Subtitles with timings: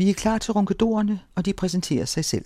[0.00, 2.44] Vi er klar til ronkedorerne, og de præsenterer sig selv.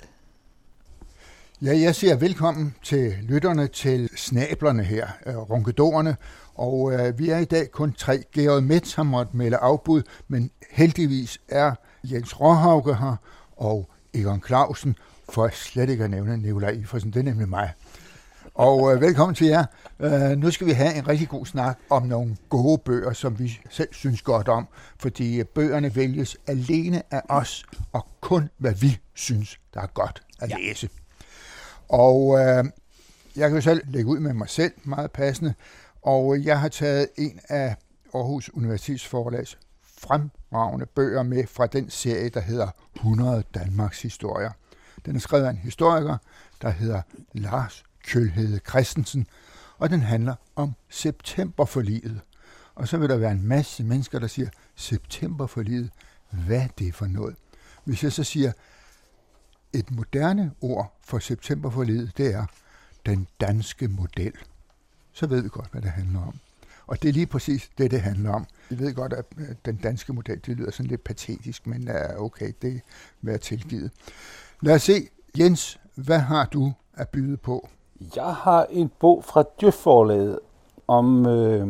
[1.63, 6.17] Ja, jeg siger velkommen til lytterne til snablerne her, øh, ronkedorerne.
[6.55, 8.23] Og øh, vi er i dag kun tre.
[8.33, 13.17] Georg Metz har måttet melde afbud, men heldigvis er Jens Råhauke her,
[13.57, 14.97] og Egon Clausen,
[15.29, 17.11] for slet ikke at nævne Nikolaj Iversen.
[17.11, 17.73] Det er nemlig mig.
[18.55, 19.65] Og øh, velkommen til jer.
[20.01, 23.61] Øh, nu skal vi have en rigtig god snak om nogle gode bøger, som vi
[23.71, 24.69] selv synes godt om,
[24.99, 30.51] fordi bøgerne vælges alene af os, og kun hvad vi synes, der er godt at
[30.51, 30.57] ja.
[30.57, 30.89] læse.
[31.89, 32.65] Og øh,
[33.37, 35.55] jeg kan jo selv lægge ud med mig selv, meget passende,
[36.03, 37.77] og jeg har taget en af
[38.15, 39.59] Aarhus Universitets forlags
[39.99, 44.51] fremragende bøger med fra den serie, der hedder 100 Danmarks Historier.
[45.07, 46.17] Den er skrevet af en historiker,
[46.63, 47.03] der hedder
[47.33, 49.27] Lars Kjølhede Christensen,
[49.79, 52.21] og den handler om septemberforliget.
[52.75, 55.91] Og så vil der være en masse mennesker, der siger, septemberforliget,
[56.31, 57.37] hvad er det for noget?
[57.85, 58.53] Hvis jeg så siger,
[59.73, 62.47] et moderne ord for septemberforliget, det er
[63.07, 64.33] den danske model.
[65.13, 66.39] Så ved vi godt, hvad det handler om.
[66.87, 68.47] Og det er lige præcis det, det handler om.
[68.71, 69.25] Vi ved godt, at
[69.65, 72.81] den danske model, det lyder sådan lidt patetisk, men er okay, det
[73.23, 73.91] vil tilgivet.
[74.63, 75.09] Lad os se.
[75.39, 77.69] Jens, hvad har du at byde på?
[78.17, 80.39] Jeg har en bog fra Djøfforlaget
[80.89, 81.69] om, øh,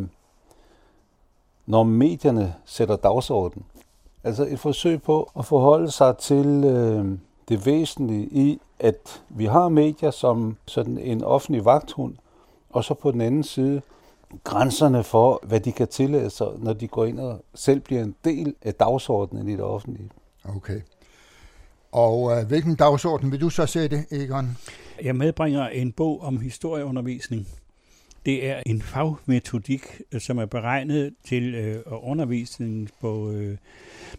[1.65, 3.65] når medierne sætter dagsorden.
[4.23, 7.17] Altså et forsøg på at forholde sig til øh,
[7.49, 12.15] det væsentlige i, at vi har medier som sådan en offentlig vagthund,
[12.69, 13.81] og så på den anden side
[14.43, 18.15] grænserne for, hvad de kan tillade sig, når de går ind og selv bliver en
[18.25, 20.09] del af dagsordenen i det offentlige.
[20.55, 20.81] Okay.
[21.91, 24.57] Og øh, hvilken dagsorden vil du så sætte, Egon?
[25.03, 27.47] Jeg medbringer en bog om historieundervisning.
[28.25, 33.57] Det er en fagmetodik, øh, som er beregnet til øh, undervisning på øh,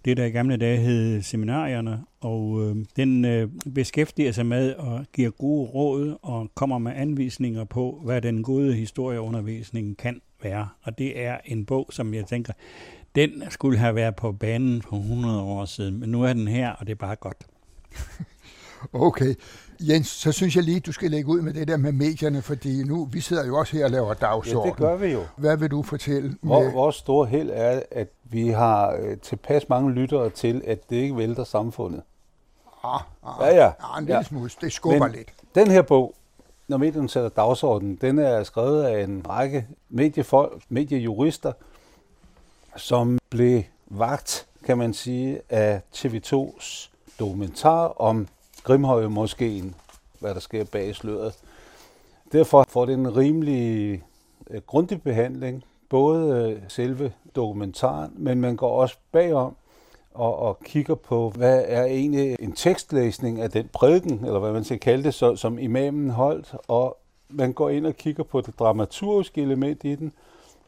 [0.04, 5.06] det, der i gamle dage hed seminarierne, og øh, den øh, beskæftiger sig med og
[5.12, 10.68] giver gode råd og kommer med anvisninger på, hvad den gode historieundervisning kan være.
[10.82, 12.52] Og det er en bog, som jeg tænker,
[13.14, 16.70] den skulle have været på banen for 100 år siden, men nu er den her,
[16.70, 17.46] og det er bare godt.
[18.92, 19.34] Okay.
[19.80, 22.84] Jens, så synes jeg lige, du skal lægge ud med det der med medierne, fordi
[22.84, 24.68] nu, vi sidder jo også her og laver dagsorden.
[24.68, 25.20] Ja, det gør vi jo.
[25.36, 26.36] Hvad vil du fortælle?
[26.42, 26.72] Med...
[26.72, 31.16] Vores store held er, at vi har øh, tilpas mange lyttere til, at det ikke
[31.16, 32.02] vælter samfundet.
[32.84, 33.64] Ah, ah, ja, ja.
[33.64, 34.22] ja en lille ja.
[34.22, 34.50] smule.
[34.60, 35.32] Det skubber Men lidt.
[35.54, 36.14] Den her bog,
[36.68, 41.52] når medierne sætter dagsordenen, den er skrevet af en række mediefolk, mediejurister,
[42.76, 48.28] som blev vagt, kan man sige, af TV2's dokumentar om
[48.66, 49.64] Grimhøje måske,
[50.20, 51.34] hvad der sker bag sløret.
[52.32, 54.02] Derfor får det en rimelig
[54.50, 59.56] øh, grundig behandling, både øh, selve dokumentaren, men man går også bagom
[60.14, 64.64] og, og kigger på, hvad er egentlig en tekstlæsning af den prædiken, eller hvad man
[64.64, 66.96] skal kalde det, så, som imamen holdt, og
[67.28, 70.12] man går ind og kigger på det dramaturgiske element i den,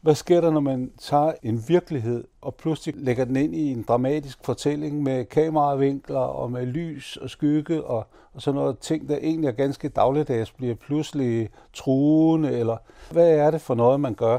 [0.08, 3.82] hvad sker der, når man tager en virkelighed og pludselig lægger den ind i en
[3.88, 9.16] dramatisk fortælling med kameravinkler og med lys og skygge og, og sådan noget ting, der
[9.16, 12.76] egentlig er ganske dagligdags, bliver pludselig truende, eller
[13.10, 14.38] hvad er det for noget, man gør?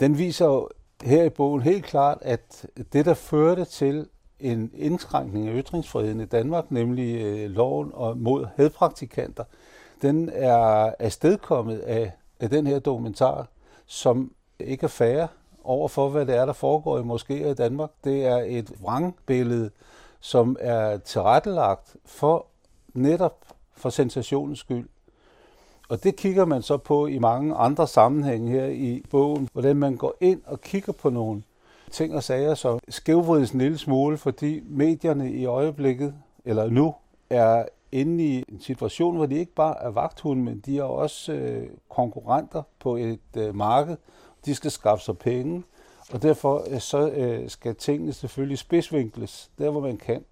[0.00, 0.68] Den viser jo
[1.02, 4.08] her i bogen helt klart, at det, der førte til
[4.40, 9.44] en indskrænkning af ytringsfriheden i Danmark, nemlig øh, loven og mod hadpraktikanter,
[10.02, 13.46] den er afstedkommet af, af den her dokumentar,
[13.86, 15.28] som ikke er færre
[15.64, 17.90] over for, hvad det er, der foregår i moskéer i Danmark.
[18.04, 19.70] Det er et vrangbillede,
[20.20, 22.46] som er tilrettelagt for
[22.94, 23.44] netop
[23.76, 24.88] for sensationens skyld.
[25.88, 29.96] Og det kigger man så på i mange andre sammenhænge her i bogen, hvordan man
[29.96, 31.42] går ind og kigger på nogle
[31.90, 36.14] ting og sager, som skævvrides en lille smule, fordi medierne i øjeblikket,
[36.44, 36.94] eller nu,
[37.30, 37.64] er
[38.00, 41.68] inde i en situation, hvor de ikke bare er vagthunde, men de er også øh,
[41.88, 43.96] konkurrenter på et øh, marked.
[44.44, 45.62] De skal skaffe sig penge,
[46.12, 50.24] og derfor øh, så øh, skal tingene selvfølgelig spidsvinkles, der hvor man kan.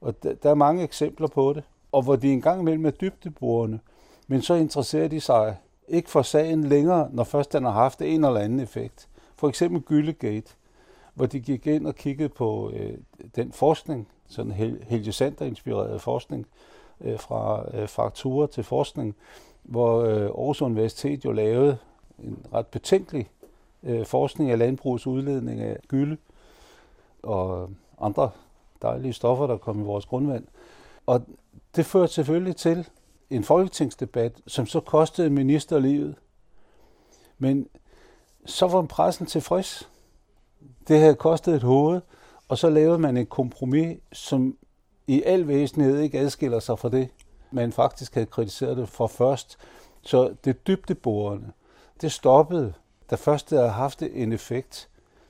[0.00, 3.78] Og der, der er mange eksempler på det, og hvor de engang imellem er dybdeborende,
[4.26, 5.56] men så interesserer de sig
[5.88, 9.08] ikke for sagen længere, når først den har haft en eller anden effekt.
[9.36, 10.52] For eksempel Gyllegate,
[11.14, 12.98] hvor de gik ind og kiggede på øh,
[13.36, 16.46] den forskning, sådan Helge Sander-inspireret forskning,
[17.00, 19.16] øh, fra øh, frakturer til forskning,
[19.62, 21.78] hvor øh, Aarhus Universitet jo lavede
[22.18, 23.30] en ret betænkelig
[23.82, 26.16] øh, forskning af landbrugets udledning af gylde
[27.22, 27.70] og
[28.00, 28.30] andre
[28.82, 30.44] dejlige stoffer, der kom i vores grundvand.
[31.06, 31.22] Og
[31.76, 32.88] det førte selvfølgelig til
[33.30, 36.14] en folketingsdebat, som så kostede ministerlivet.
[37.38, 37.68] Men
[38.46, 39.90] så var pressen tilfreds.
[40.88, 42.00] Det havde kostet et hoved,
[42.48, 44.56] Og så lavede man et kompromis, som
[45.06, 47.08] i al væsenhed ikke adskiller sig fra det,
[47.50, 49.58] man faktisk havde kritiseret det for først.
[50.02, 51.52] Så det dybdeborende,
[52.00, 52.72] det stoppede,
[53.10, 54.88] da først det havde haft en effekt.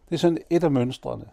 [0.09, 1.25] Det er sådan et af mønstrene.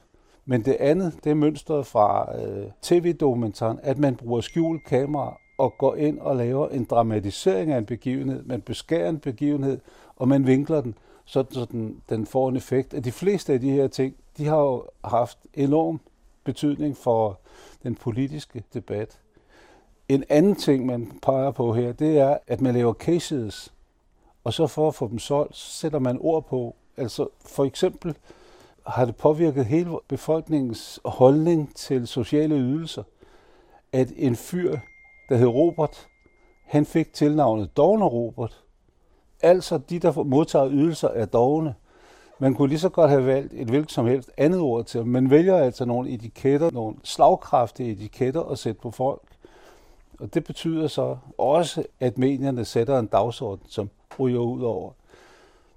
[0.46, 5.74] Men det andet, det er mønstret fra øh, tv-dokumentaren, at man bruger skjult kamera og
[5.78, 8.44] går ind og laver en dramatisering af en begivenhed.
[8.44, 9.80] Man beskærer en begivenhed,
[10.16, 10.96] og man vinkler den,
[11.26, 12.94] så, så den, den får en effekt.
[12.94, 16.00] At de fleste af de her ting, de har jo haft enorm
[16.44, 17.40] betydning for
[17.84, 19.20] den politiske debat.
[20.10, 23.74] En anden ting, man peger på her, det er, at man laver cases,
[24.44, 26.76] og så for at få dem solgt, så sætter man ord på.
[26.98, 28.16] Altså for eksempel
[28.88, 33.04] har det påvirket hele befolkningens holdning til sociale ydelser,
[33.92, 34.78] at en fyr,
[35.30, 36.08] der hed Robert,
[36.66, 38.64] han fik tilnavnet Dovner Robert.
[39.42, 41.76] Altså de, der modtager ydelser, er dogne.
[42.40, 45.30] Man kunne lige så godt have valgt et hvilket som helst andet ord til, men
[45.30, 49.22] vælger altså nogle etiketter, nogle slagkraftige etiketter at sætte på folk.
[50.20, 53.90] Og det betyder så også, at medierne sætter en dagsorden, som
[54.20, 54.92] ryger ud over.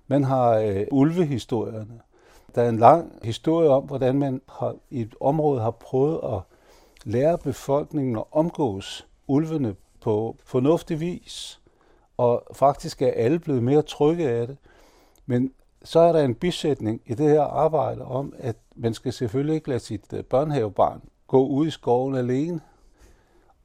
[0.07, 2.01] Man har øh, ulvehistorierne.
[2.55, 6.41] Der er en lang historie om, hvordan man har, i et område har prøvet at
[7.05, 11.61] lære befolkningen at omgås ulvene på fornuftig vis.
[12.17, 14.57] Og faktisk er alle blevet mere trygge af det.
[15.27, 15.53] Men
[15.87, 19.69] så er der en bisætning i det her arbejde om, at man skal selvfølgelig ikke
[19.69, 22.61] lade sit øh, børnehavebarn gå ud i skoven alene.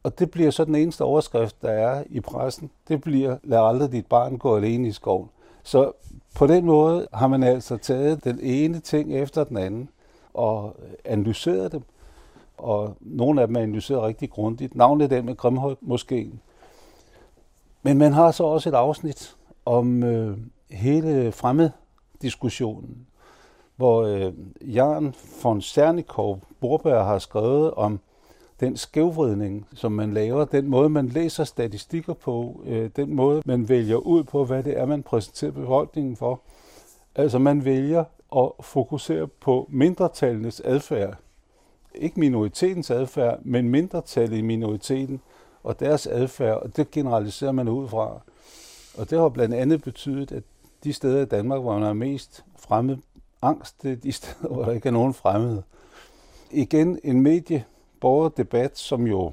[0.03, 2.71] Og det bliver så den eneste overskrift, der er i pressen.
[2.87, 5.29] Det bliver, lad aldrig dit barn gå alene i skoven.
[5.63, 5.91] Så
[6.35, 9.89] på den måde har man altså taget den ene ting efter den anden
[10.33, 11.83] og øh, analyseret dem.
[12.57, 14.75] Og nogle af dem er analyseret rigtig grundigt.
[14.75, 16.31] Navnet den med Grimhøj måske.
[17.83, 19.35] Men man har så også et afsnit
[19.65, 20.37] om øh,
[20.71, 21.31] hele
[22.21, 23.07] diskussionen,
[23.75, 25.13] hvor øh, Jan
[25.43, 27.99] von Sernikov Borberg har skrevet om
[28.59, 33.69] den skævvridning, som man laver, den måde, man læser statistikker på, øh, den måde, man
[33.69, 36.41] vælger ud på, hvad det er, man præsenterer befolkningen for.
[37.15, 38.03] Altså man vælger
[38.35, 41.15] at fokusere på mindretallenes adfærd.
[41.95, 45.21] Ikke minoritetens adfærd, men mindretallet i minoriteten
[45.63, 48.21] og deres adfærd, og det generaliserer man ud fra.
[48.97, 50.43] Og det har blandt andet betydet, at
[50.83, 52.97] de steder i Danmark, hvor man er mest fremmed
[53.41, 55.63] angst, det er de steder, hvor der ikke er nogen fremmede.
[56.51, 59.31] Igen en medieborgerdebat, som jo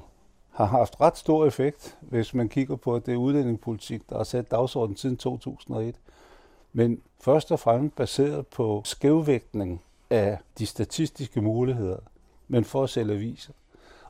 [0.49, 4.97] har haft ret stor effekt, hvis man kigger på det udlændingepolitik, der har sat dagsordenen
[4.97, 5.95] siden 2001.
[6.73, 11.97] Men først og fremmest baseret på skævvægtning af de statistiske muligheder,
[12.47, 13.53] men for at sælge aviser.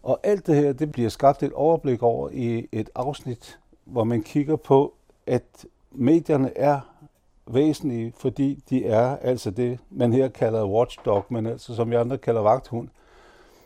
[0.03, 4.23] Og alt det her, det bliver skabt et overblik over i et afsnit, hvor man
[4.23, 4.93] kigger på,
[5.27, 6.79] at medierne er
[7.53, 12.17] væsentlige, fordi de er altså det, man her kalder watchdog, men altså som vi andre
[12.17, 12.87] kalder vagthund.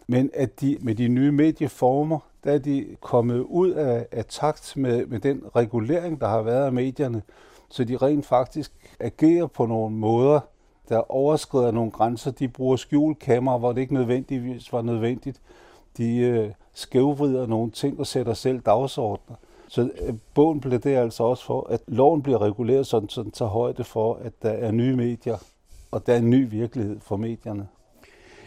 [0.08, 4.74] Men at de med de nye medieformer, der er de kommet ud af, af takt
[4.78, 7.22] med, med den regulering, der har været af medierne,
[7.70, 10.40] så de rent faktisk agerer på nogle måder,
[10.90, 12.32] der overskrider nogle grænser.
[12.32, 15.42] De bruger skjulkamera, hvor det ikke nødvendigvis var nødvendigt.
[15.98, 19.36] De øh, skævvrider nogle ting og sætter selv dagsordner.
[19.68, 23.50] Så øh, bogen det altså også for, at loven bliver reguleret sådan, så den tager
[23.50, 25.38] højde for, at der er nye medier,
[25.92, 27.68] og der er en ny virkelighed for medierne.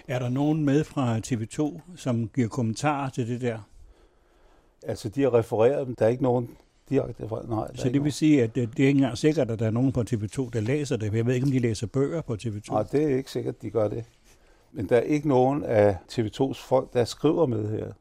[0.09, 3.59] Er der nogen med fra TV2, som giver kommentarer til det der?
[4.83, 5.95] Altså, de har refereret dem.
[5.95, 6.51] Der er ikke nogen
[6.89, 7.43] direkte fra.
[7.49, 9.71] Nej, så det vil sige, at det, det er ikke engang sikkert, at der er
[9.71, 11.15] nogen på TV2, der læser det.
[11.15, 12.73] Jeg ved ikke, om de læser bøger på TV2.
[12.73, 14.05] Nej, det er ikke sikkert, de gør det.
[14.73, 17.93] Men der er ikke nogen af TV2's folk, der skriver med her.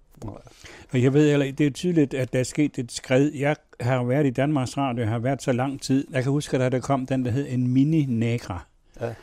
[0.92, 3.32] Og jeg ved heller, det er tydeligt, at der er sket et skred.
[3.34, 6.08] Jeg har været i Danmarks Radio, jeg har været så lang tid.
[6.12, 8.66] Jeg kan huske, at der kom den, der hed en mini-negra.
[9.02, 9.14] Ja.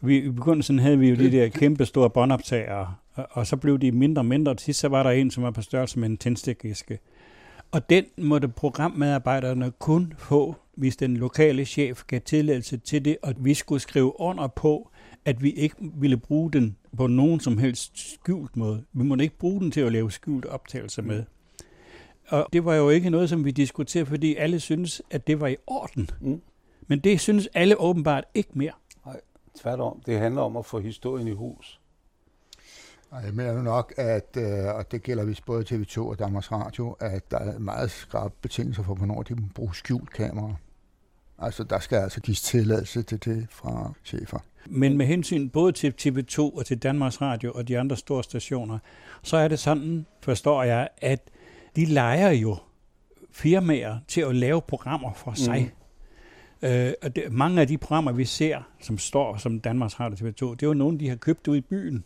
[0.00, 3.78] Vi, I begyndelsen havde vi jo de der kæmpe store båndoptagere, og, og så blev
[3.78, 4.54] de mindre og mindre.
[4.54, 6.98] Til sidst så var der en, som var på størrelse med en tændstikæske.
[7.72, 13.34] Og den måtte programmedarbejderne kun få, hvis den lokale chef gav tilladelse til det, og
[13.38, 14.90] vi skulle skrive under på,
[15.24, 18.84] at vi ikke ville bruge den på nogen som helst skjult måde.
[18.92, 21.24] Vi måtte ikke bruge den til at lave skjult optagelser med.
[22.28, 25.46] Og det var jo ikke noget, som vi diskuterede, fordi alle synes, at det var
[25.46, 26.10] i orden.
[26.20, 26.40] Mm.
[26.86, 28.72] Men det synes alle åbenbart ikke mere.
[29.06, 29.20] Nej,
[29.62, 30.02] tværtom.
[30.06, 31.80] Det handler om at få historien i hus.
[33.24, 37.30] Jeg mener nok, at, øh, og det gælder vist både TV2 og Danmarks Radio, at
[37.30, 40.54] der er meget skarpe betingelser for, hvornår de må bruge skjult kamera.
[41.38, 44.38] Altså, der skal altså gives tilladelse til det fra chefer.
[44.66, 48.78] Men med hensyn både til TV2 og til Danmarks Radio og de andre store stationer,
[49.22, 51.30] så er det sådan, forstår jeg, at
[51.76, 52.56] de leger jo
[53.30, 55.72] firmaer til at lave programmer for sig.
[56.62, 56.68] Mm.
[56.68, 60.50] Øh, og det, mange af de programmer, vi ser, som står som Danmarks Radio TV2,
[60.50, 62.04] det er jo nogle, de har købt ud i byen.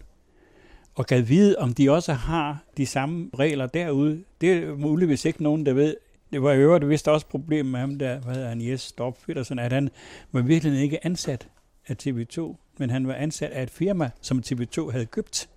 [0.94, 4.24] Og gad vide, om de også har de samme regler derude.
[4.40, 5.96] Det er muligvis ikke nogen, der ved.
[6.32, 9.16] Det var i øvrigt vist også problem med ham der, hvad hedder han, Jes Storp
[9.26, 9.90] Petersen, at han
[10.32, 11.48] var virkelig ikke ansat
[11.88, 15.48] af TV2, men han var ansat af et firma, som TV2 havde købt.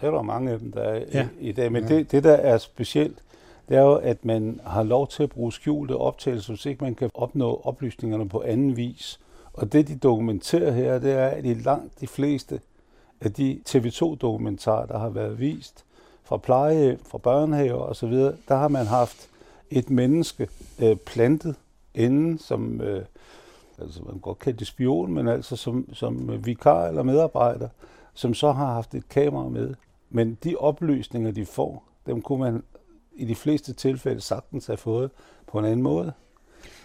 [0.00, 1.28] Det er der mange af dem, der er ja.
[1.40, 1.72] i, i dag.
[1.72, 1.96] Men ja.
[1.96, 3.18] det, det, der er specielt,
[3.68, 6.94] det er jo, at man har lov til at bruge skjulte optagelser, hvis ikke man
[6.94, 9.20] kan opnå oplysningerne på anden vis.
[9.52, 12.60] Og det, de dokumenterer her, det er, at i langt de fleste
[13.20, 15.84] af de TV2-dokumentarer, der har været vist
[16.22, 18.12] fra pleje, fra børnehaver osv.,
[18.48, 19.28] der har man haft
[19.70, 20.48] et menneske
[20.78, 21.54] øh, plantet
[21.94, 23.04] inden, som, øh,
[23.78, 27.68] altså man godt kalde det spion, men altså som, som vikar eller medarbejder,
[28.14, 29.74] som så har haft et kamera med.
[30.10, 32.62] Men de oplysninger, de får, dem kunne man
[33.16, 35.10] i de fleste tilfælde sagtens have fået
[35.46, 36.12] på en anden måde.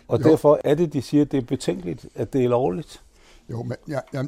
[0.07, 0.29] Og jo.
[0.29, 3.03] derfor er det, de siger, at det er betænkeligt, at det er lovligt.
[3.49, 4.27] Jo, men jeg, jeg,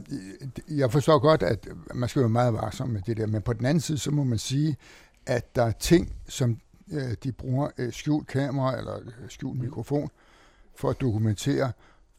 [0.70, 3.66] jeg forstår godt, at man skal være meget varsom med det der, men på den
[3.66, 4.78] anden side, så må man sige,
[5.26, 6.58] at der er ting, som
[6.92, 10.10] øh, de bruger øh, skjult kamera eller øh, skjult mikrofon
[10.76, 11.72] for at dokumentere,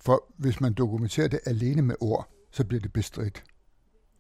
[0.05, 3.45] for hvis man dokumenterer det alene med ord, så bliver det bestridt.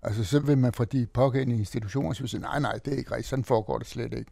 [0.02, 3.28] Altså så vil man fra de pågældende institutioner sige, nej, nej, det er ikke rigtigt,
[3.28, 4.30] sådan foregår det slet ikke.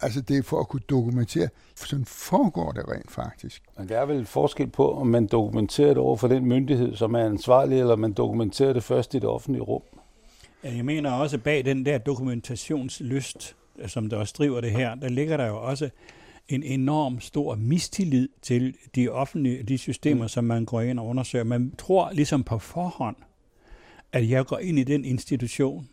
[0.00, 3.62] Altså det er for at kunne dokumentere, for sådan foregår det rent faktisk.
[3.78, 7.14] Men der er vel forskel på, om man dokumenterer det over for den myndighed, som
[7.14, 9.82] er ansvarlig, eller man dokumenterer det først i det offentlige rum.
[10.64, 15.36] Jeg mener også bag den der dokumentationslyst, som der også driver det her, der ligger
[15.36, 15.90] der jo også
[16.48, 20.28] en enorm stor mistillid til de offentlige de systemer, mm.
[20.28, 21.44] som man går ind og undersøger.
[21.44, 23.16] Man tror ligesom på forhånd,
[24.12, 25.88] at jeg går ind i den institution,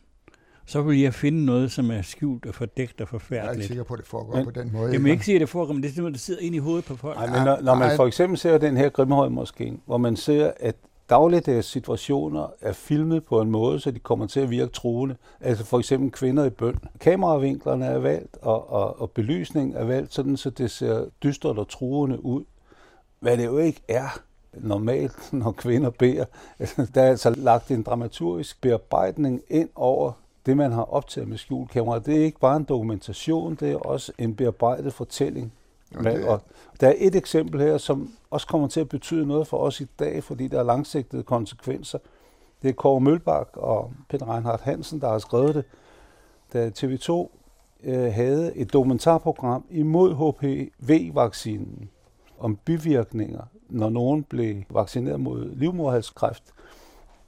[0.65, 3.43] så vil jeg finde noget, som er skjult og fordækt og forfærdeligt.
[3.43, 4.93] Jeg er ikke sikker på, at det foregår men, på den måde.
[4.93, 6.57] Jeg vil ikke sige, at det foregår, men det er simpelthen, der sidder ind i
[6.57, 7.17] hovedet på folk.
[7.17, 10.51] Nej, men når, når man for eksempel ser den her Grimhøj måske, hvor man ser,
[10.59, 10.75] at
[11.09, 15.15] dagligdags situationer er filmet på en måde, så de kommer til at virke truende.
[15.41, 16.79] Altså for eksempel kvinder i bøn.
[16.99, 21.67] Kameravinklerne er valgt, og, og, og belysningen er valgt, sådan så det ser dystert og
[21.67, 22.43] truende ud.
[23.19, 24.19] Hvad det jo ikke er
[24.53, 26.25] normalt, når kvinder beder.
[26.59, 30.11] Altså, der er altså lagt en dramaturgisk bearbejdning ind over
[30.45, 31.99] det, man har optaget med skjulkamera.
[31.99, 35.53] Det er ikke bare en dokumentation, det er også en bearbejdet fortælling.
[35.97, 36.23] Okay.
[36.23, 36.41] Og
[36.81, 39.85] der er et eksempel her, som også kommer til at betyde noget for os i
[39.99, 41.99] dag, fordi der er langsigtede konsekvenser.
[42.61, 45.63] Det er Kåre Mølbak og Peter Reinhardt Hansen, der har skrevet det.
[46.53, 47.27] Da TV2
[47.83, 51.89] øh, havde et dokumentarprogram imod HPV-vaccinen
[52.39, 56.43] om bivirkninger, når nogen blev vaccineret mod livmoderhalskræft,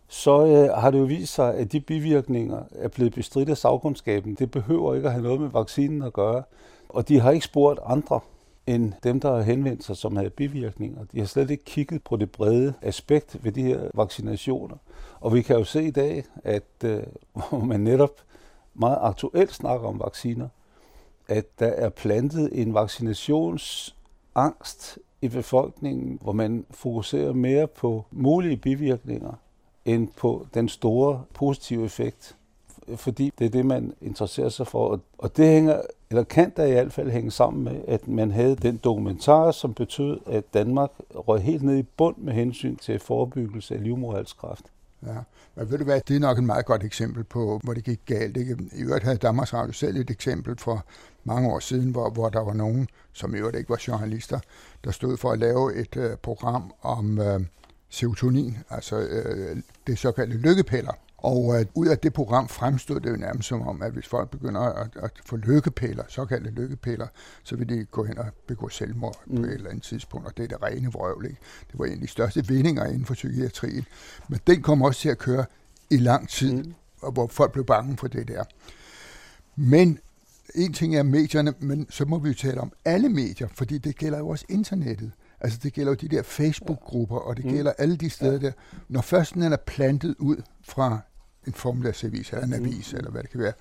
[0.08, 4.36] så øh, har det jo vist sig, at de bivirkninger er blevet bestridt af sagkundskaben.
[4.36, 6.44] Det behøver ikke at have noget med vaccinen at gøre.
[6.89, 8.20] Og de har ikke spurgt andre
[8.68, 11.06] end dem, der har henvendt sig, som havde bivirkninger.
[11.12, 14.75] De har slet ikke kigget på det brede aspekt ved de her vaccinationer.
[15.20, 17.03] Og vi kan jo se i dag, at øh,
[17.50, 18.22] hvor man netop
[18.74, 20.48] meget aktuelt snakker om vacciner,
[21.27, 29.34] at der er plantet en vaccinationsangst i befolkningen, hvor man fokuserer mere på mulige bivirkninger
[29.86, 32.36] end på den store positive effekt.
[32.95, 35.00] Fordi det er det, man interesserer sig for.
[35.17, 38.55] Og det hænger, eller kan der i hvert fald hænge sammen med, at man havde
[38.55, 43.75] den dokumentar, som betød, at Danmark røg helt ned i bund med hensyn til forebyggelse
[43.75, 44.65] af livmoderhalskræft.
[45.05, 45.17] Ja,
[45.55, 48.00] men ved du hvad, det er nok et meget godt eksempel på, hvor det gik
[48.05, 48.38] galt.
[48.38, 48.57] Ikke?
[48.73, 50.85] I øvrigt havde Danmarks Radio selv et eksempel for
[51.23, 54.39] mange år siden, hvor, hvor der var nogen, som i øvrigt ikke var journalister,
[54.83, 57.41] der stod for at lave et øh, program om øh,
[57.89, 59.57] serotonin, altså øh,
[59.88, 60.93] det såkaldte lykkepiller.
[61.23, 64.29] Og øh, ud af det program fremstod det jo nærmest som om, at hvis folk
[64.29, 67.07] begynder at, at få lykkepiller, såkaldte lykkepiller,
[67.43, 69.35] så vil de gå hen og begå selvmord mm.
[69.35, 71.25] på et eller andet tidspunkt, og det er det rene vrøvl.
[71.25, 71.37] Ikke?
[71.71, 73.85] Det var en af de største vindinger inden for psykiatrien.
[74.29, 75.45] Men den kom også til at køre
[75.89, 76.73] i lang tid, mm.
[77.01, 78.43] og hvor folk blev bange for det der.
[79.55, 79.99] Men
[80.55, 83.97] en ting er medierne, men så må vi jo tale om alle medier, fordi det
[83.97, 85.11] gælder jo også internettet.
[85.39, 87.51] Altså det gælder jo de der Facebook-grupper, og det mm.
[87.51, 88.51] gælder alle de steder der.
[88.89, 90.99] Når først den er plantet ud fra
[91.48, 92.98] en formidagsavis eller en avis, mm.
[92.98, 93.53] eller hvad det kan være,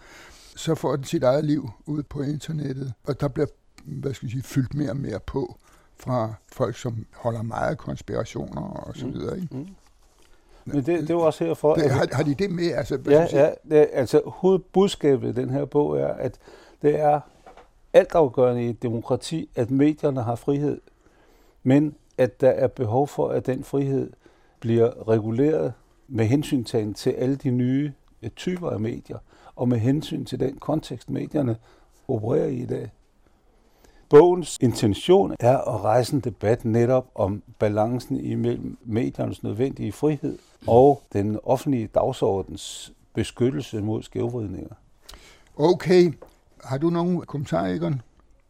[0.56, 3.46] så får den sit eget liv ud på internettet, og der bliver
[3.84, 5.56] hvad skal jeg sige, fyldt mere og mere på
[5.96, 9.14] fra folk, som holder meget konspirationer og så mm.
[9.14, 9.37] videre.
[9.37, 9.56] Ikke?
[9.56, 9.66] Mm.
[10.64, 11.75] Men det, det er jo også herfor...
[11.75, 12.72] Det, har, har de det med?
[12.72, 16.38] Altså, ja, ja det, altså hovedbudskabet i den her bog er, at
[16.82, 17.20] det er
[17.92, 20.80] altafgørende i et demokrati, at medierne har frihed,
[21.62, 24.10] men at der er behov for, at den frihed
[24.60, 25.72] bliver reguleret
[26.10, 26.64] med hensyn
[26.94, 27.92] til alle de nye
[28.36, 29.18] typer af medier,
[29.56, 31.56] og med hensyn til den kontekst, medierne
[32.08, 32.90] opererer i i dag.
[34.08, 41.02] Bogens intention er at rejse en debat netop om balancen imellem mediernes nødvendige frihed og
[41.12, 44.74] den offentlige dagsordens beskyttelse mod skævvridninger.
[45.56, 46.12] Okay.
[46.64, 48.02] Har du nogen kommentarer, Egon?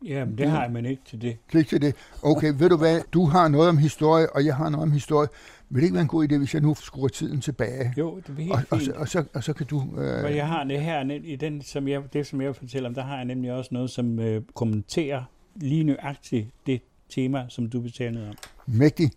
[0.04, 1.36] Jamen, det har jeg, men ikke til det.
[1.48, 1.94] Klik til det.
[2.22, 3.00] Okay, ved du hvad?
[3.12, 5.28] Du har noget om historie, og jeg har noget om historie.
[5.68, 7.94] Vil det ikke være en god idé, hvis jeg nu skruer tiden tilbage?
[7.98, 9.84] Jo, det er helt Og, og, så, og, så, og så kan du...
[9.98, 10.24] Øh...
[10.24, 13.02] Øh, jeg har det her, i den, som jeg, det som jeg fortæller om, der
[13.02, 15.22] har jeg nemlig også noget, som øh, kommenterer
[15.54, 18.34] lige nøjagtigt det tema, som du betalte om.
[18.66, 19.10] mægtig.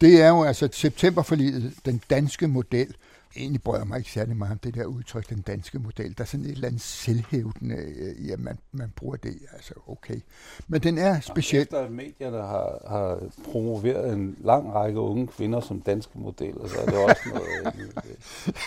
[0.00, 2.94] Det er jo altså septemberforliget, den danske model.
[3.36, 6.18] Egentlig bryder mig ikke særlig meget om det der udtryk, den danske model.
[6.18, 9.38] Der er sådan et eller andet selvhævdende øh, i, at man, man bruger det.
[9.52, 10.20] Altså, okay.
[10.68, 11.62] Men den er speciel.
[11.62, 16.80] Efter at medierne har, har promoveret en lang række unge kvinder som danske modeller, så
[16.80, 17.74] er det også noget...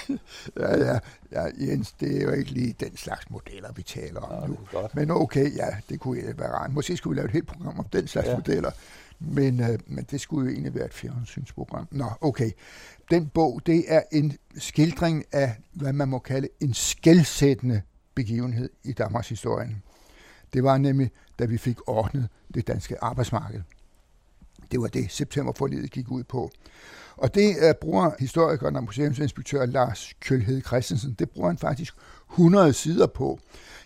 [0.09, 0.17] øh,
[0.59, 0.99] Ja, ja,
[1.31, 4.57] ja, Jens, det er jo ikke lige den slags modeller, vi taler om Ja, nu.
[4.93, 6.73] Men okay, ja, det kunne være rart.
[6.73, 8.27] Måske skulle vi lave et helt program om den slags.
[8.27, 8.35] Ja.
[8.35, 8.71] modeller.
[9.19, 11.87] Men, øh, men det skulle jo egentlig være et fjernsynsprogram.
[11.91, 12.51] Nå, okay.
[13.11, 17.81] Den bog, det er en skildring af, hvad man må kalde en skældsættende
[18.15, 19.83] begivenhed i Danmarks historien.
[20.53, 23.61] Det var nemlig, da vi fik ordnet det danske arbejdsmarked.
[24.71, 26.51] Det var det, septemberforledet gik ud på.
[27.17, 31.93] Og det uh, bruger historikeren og museumsinspektør Lars Kølhed Christensen, det bruger han faktisk
[32.31, 33.39] 100 sider på.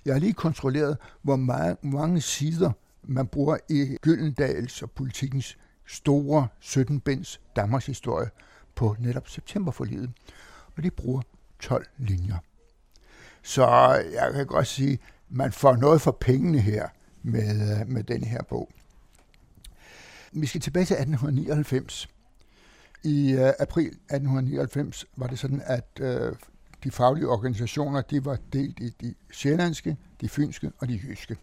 [0.05, 2.71] Jeg har lige kontrolleret, hvor meget, hvor mange sider
[3.11, 8.29] man bruger i Gyldendals og politikens store 17-binds Danmarks historie
[8.75, 10.11] på netop septemberforlidet.
[10.77, 11.21] Og de bruger
[11.59, 12.37] 12 linjer.
[13.41, 13.67] Så
[14.13, 14.99] jeg kan godt sige,
[15.29, 16.87] man får noget for pengene her
[17.23, 18.69] med, øh, med den her bog.
[20.31, 22.09] Vi skal tilbage til 1899.
[23.03, 26.35] I øh, april 1899 var det sådan, at øh,
[26.83, 31.37] de faglige organisationer de var delt i de sjællandske, de fynske og de jyske.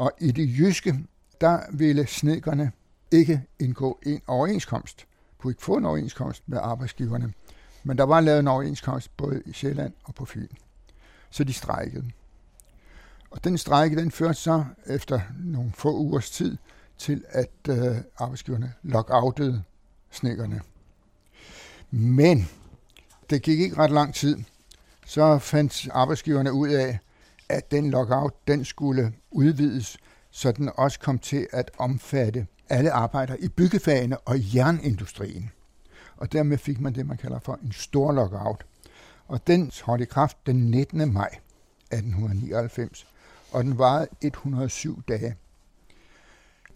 [0.00, 0.98] Og i det jyske,
[1.40, 2.72] der ville snedkerne
[3.10, 5.06] ikke indgå en overenskomst.
[5.38, 7.32] Kunne ikke få en overenskomst med arbejdsgiverne.
[7.84, 10.48] Men der var lavet en overenskomst både i Sjælland og på Fyn.
[11.30, 12.10] Så de strejkede.
[13.30, 16.56] Og den strejke, den førte så efter nogle få ugers tid
[16.98, 19.62] til, at øh, arbejdsgiverne lockoutede
[20.10, 20.60] snedkerne.
[21.90, 22.48] Men
[23.30, 24.36] det gik ikke ret lang tid,
[25.06, 26.98] så fandt arbejdsgiverne ud af,
[27.50, 29.98] at den lockout, den skulle udvides,
[30.30, 35.50] så den også kom til at omfatte alle arbejdere i byggefagene og jernindustrien.
[36.16, 38.64] Og dermed fik man det, man kalder for en stor lockout.
[39.28, 41.12] Og den holdt i kraft den 19.
[41.12, 41.30] maj
[41.92, 43.06] 1899,
[43.52, 45.36] og den varede 107 dage.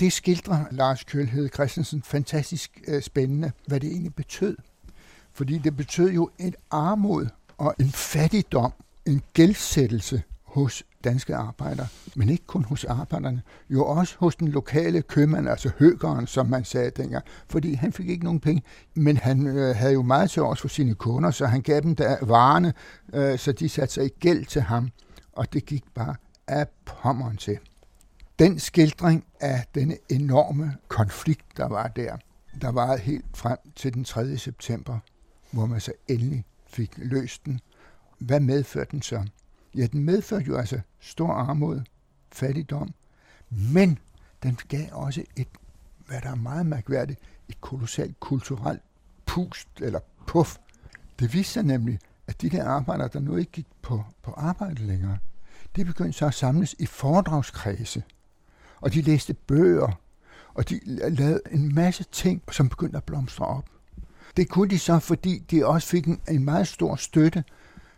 [0.01, 4.57] Det skildrer Lars Kølhed Christensen fantastisk øh, spændende, hvad det egentlig betød.
[5.33, 7.27] Fordi det betød jo et armod
[7.59, 8.73] og en fattigdom,
[9.07, 10.23] en gældsættelse
[10.55, 11.87] hos danske arbejdere,
[12.17, 16.65] men ikke kun hos arbejderne, jo også hos den lokale købmand, altså høgeren, som man
[16.65, 18.63] sagde dengang, fordi han fik ikke nogen penge,
[18.95, 21.97] men han øh, havde jo meget til os for sine kunder, så han gav dem
[21.97, 22.75] der varerne,
[23.13, 24.91] øh, så de satte sig i gæld til ham,
[25.33, 26.15] og det gik bare
[26.47, 27.59] af pommeren til.
[28.39, 32.17] Den skildring af denne enorme konflikt, der var der,
[32.61, 34.37] der var helt frem til den 3.
[34.37, 34.99] september,
[35.51, 37.61] hvor man så endelig fik løst den.
[38.19, 39.25] Hvad medførte den så?
[39.75, 41.81] Ja, den medførte jo altså stor armod,
[42.33, 42.95] fattigdom,
[43.51, 43.99] men
[44.43, 45.49] den gav også et,
[46.07, 48.83] hvad der er meget mærkværdigt, et kolossalt kulturelt
[49.27, 50.57] pust eller puff.
[51.19, 54.87] Det viste sig nemlig, at de der arbejdere, der nu ikke gik på, på arbejde
[54.87, 55.19] længere,
[55.77, 58.03] de begyndte så at samles i foredragskredse,
[58.81, 60.01] og de læste bøger,
[60.55, 63.69] og de lavede en masse ting, som begyndte at blomstre op.
[64.37, 67.45] Det kunne de så, fordi de også fik en, en meget stor støtte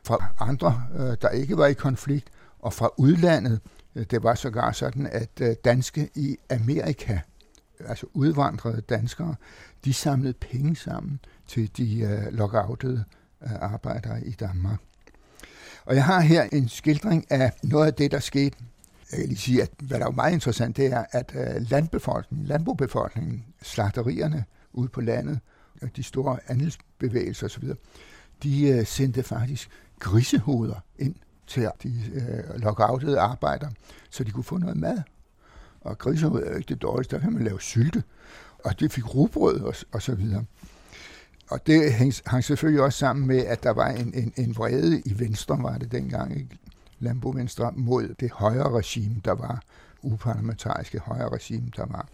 [0.07, 3.61] fra andre, øh, der ikke var i konflikt, og fra udlandet.
[3.95, 7.19] Øh, det var sågar sådan, at øh, danske i Amerika,
[7.81, 9.35] altså udvandrede danskere,
[9.85, 13.05] de samlede penge sammen til de lockoutede
[13.41, 14.79] arbejdere i Danmark.
[15.85, 18.57] Og jeg har her en skildring af noget af det, der skete.
[19.13, 21.33] Jeg kan lige sige, at hvad der er meget interessant, det er, at
[21.71, 25.41] landbefolkningen, landbobefolkningen, slagterierne ude på landet,
[25.97, 27.65] de store andelsbevægelser osv.,
[28.43, 31.15] de øh, sendte faktisk grisehoveder ind
[31.47, 33.71] til de øh, lockoutede arbejdere,
[34.11, 35.03] så de kunne få noget mad.
[35.81, 38.03] Og grisehoveder er jo ikke det dårligste, der kan man lave sylte.
[38.65, 40.45] Og det fik rugbrød og, og så videre.
[41.51, 45.03] Og det hang, hang selvfølgelig også sammen med, at der var en, en, en vrede
[45.05, 46.59] i Venstre, var det dengang, ikke?
[46.99, 49.63] Lambo Venstre, mod det højre regime, der var,
[50.03, 52.09] uparlamentariske højre regime, der var.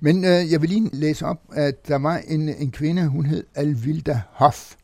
[0.00, 3.44] Men øh, jeg vil lige læse op, at der var en, en kvinde, hun hed
[3.54, 4.74] Alvilda Hoff.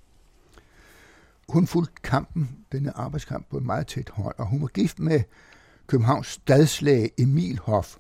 [1.48, 5.20] Hun fulgte kampen, denne arbejdskamp, på et meget tæt hold, og hun var gift med
[5.86, 7.96] Københavns stadslæge Emil Hoff.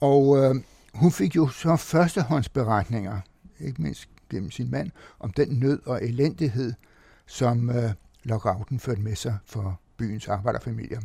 [0.00, 0.54] Og øh,
[0.94, 3.20] hun fik jo så førstehåndsberetninger,
[3.60, 6.72] ikke mindst gennem sin mand, om den nød og elendighed,
[7.26, 7.92] som øh,
[8.24, 11.00] lockouten førte med sig for byens arbejderfamilier.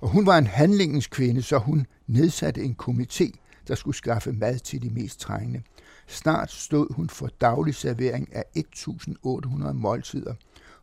[0.00, 3.30] Og hun var en handlingens kvinde, så hun nedsatte en komité,
[3.68, 5.62] der skulle skaffe mad til de mest trængende.
[6.06, 10.34] Snart stod hun for daglig servering af 1.800 måltider,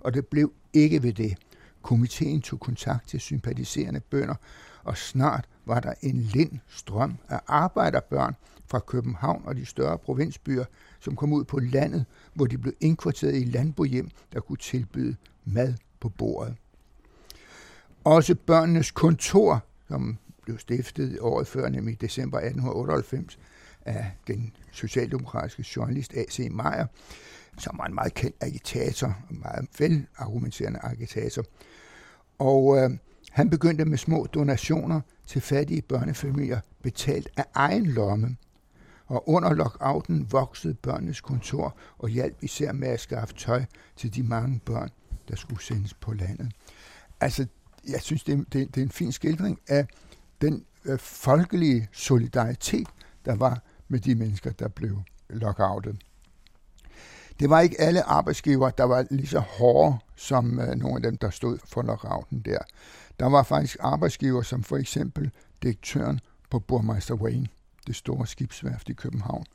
[0.02, 1.38] og det blev ikke ved det.
[1.82, 4.36] Komiteen tog kontakt til sympatiserende bønder,
[4.84, 8.36] og snart var der en lind strøm af arbejderbørn
[8.68, 10.66] fra København og de større provinsbyer,
[11.00, 15.74] som kom ud på landet, hvor de blev indkvarteret i landbohjem, der kunne tilbyde mad
[16.00, 16.56] på bordet.
[18.04, 23.40] Også børnenes kontor, som blev stiftet året før, nemlig december 1898,
[23.86, 26.48] af den socialdemokratiske journalist A.C.
[26.52, 26.86] Meyer,
[27.58, 31.44] som var en meget kendt agitator, en meget velargumenterende agitator.
[32.40, 32.90] Og øh,
[33.32, 38.38] han begyndte med små donationer til fattige børnefamilier, betalt af egen lomme.
[39.08, 43.64] Og under lockouten voksede børnenes kontor og hjalp især med at skaffe tøj
[43.96, 44.90] til de mange børn,
[45.28, 46.52] der skulle sendes på landet.
[47.22, 47.46] Altså,
[47.88, 49.88] jeg synes, det er, det, det er en fin skildring af
[50.42, 52.88] den øh, folkelige solidaritet,
[53.26, 55.98] der var med de mennesker, der blev lockoutet.
[57.42, 61.18] Det var ikke alle arbejdsgivere, der var lige så hårde som øh, nogle af dem,
[61.18, 62.58] der stod for lockouten der.
[63.20, 65.32] Der var faktisk arbejdsgiver som for eksempel
[65.64, 67.48] direktøren på Burmeister Wayne,
[67.88, 69.46] det store skibsværft i København.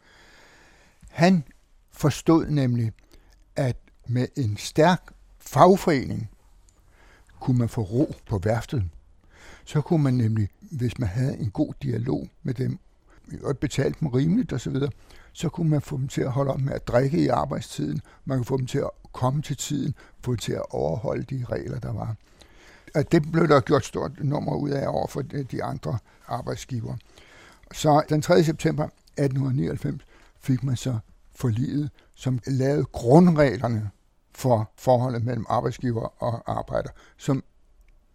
[1.09, 1.45] Han
[1.93, 2.93] forstod nemlig,
[3.57, 5.03] at med en stærk
[5.39, 6.31] fagforening
[7.41, 8.85] kunne man få ro på værftet.
[9.65, 12.79] Så kunne man nemlig, hvis man havde en god dialog med dem,
[13.43, 14.77] og betalt dem rimeligt osv.,
[15.37, 18.01] så, kunne man få dem til at holde op med at drikke i arbejdstiden.
[18.25, 21.45] Man kunne få dem til at komme til tiden, få dem til at overholde de
[21.51, 22.17] regler, der var.
[22.95, 26.97] Og det blev der gjort stort nummer ud af over for de andre arbejdsgiver.
[27.73, 28.45] Så den 3.
[28.45, 30.05] september 1899
[30.41, 30.99] fik man så
[31.35, 33.91] forliget, som lavede grundreglerne
[34.33, 37.45] for forholdet mellem arbejdsgiver og arbejder, som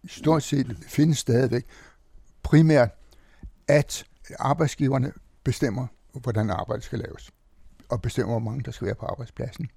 [0.06, 1.64] stort set findes stadigvæk.
[2.42, 2.90] Primært,
[3.68, 4.04] at
[4.38, 5.12] arbejdsgiverne
[5.44, 5.86] bestemmer,
[6.20, 7.30] hvordan arbejdet skal laves,
[7.88, 9.70] og bestemmer, hvor mange der skal være på arbejdspladsen.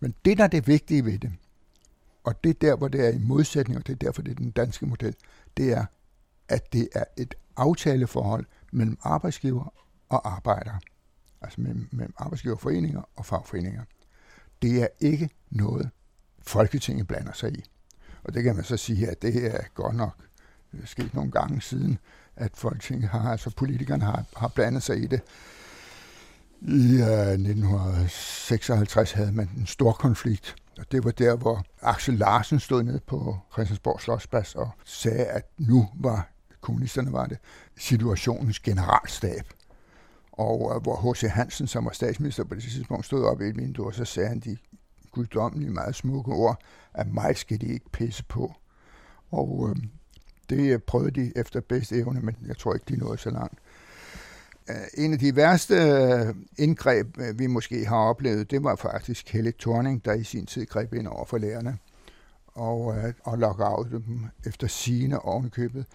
[0.00, 1.32] Men det, der er det vigtige ved det,
[2.24, 4.34] og det er der, hvor det er i modsætning, og det er derfor, det er
[4.34, 5.14] den danske model,
[5.56, 5.84] det er,
[6.48, 9.74] at det er et aftaleforhold mellem arbejdsgiver
[10.08, 10.72] og arbejder.
[11.40, 13.84] Altså mellem, mellem arbejdsgiverforeninger og fagforeninger.
[14.62, 15.90] Det er ikke noget,
[16.42, 17.64] Folketinget blander sig i.
[18.22, 20.24] Og det kan man så sige, at det er godt nok
[20.84, 21.98] sket nogle gange siden,
[22.40, 25.20] at Folketinget har, altså politikerne har, har blandet sig i det.
[26.60, 32.14] I øh, uh, 1956 havde man en stor konflikt, og det var der, hvor Axel
[32.14, 36.28] Larsen stod ned på Christiansborg Slottsplads og sagde, at nu var
[36.60, 37.38] kommunisterne var det
[37.78, 39.44] situationens generalstab.
[40.32, 41.20] Og uh, hvor H.C.
[41.20, 44.28] Hansen, som var statsminister på det tidspunkt, stod op i et vindue, og så sagde
[44.28, 44.56] han de
[45.12, 46.62] guddommelige, meget smukke ord,
[46.94, 48.54] at mig skal de ikke pisse på.
[49.30, 49.76] Og uh,
[50.50, 53.58] det øh, prøvede de efter bedste evne, men jeg tror ikke, de nåede så langt.
[54.70, 59.52] Øh, en af de værste øh, indgreb, vi måske har oplevet, det var faktisk Helle
[59.60, 61.78] Thorning, der i sin tid greb ind over for lærerne
[62.46, 65.86] og, og lockoutede dem efter sine ovenkøbet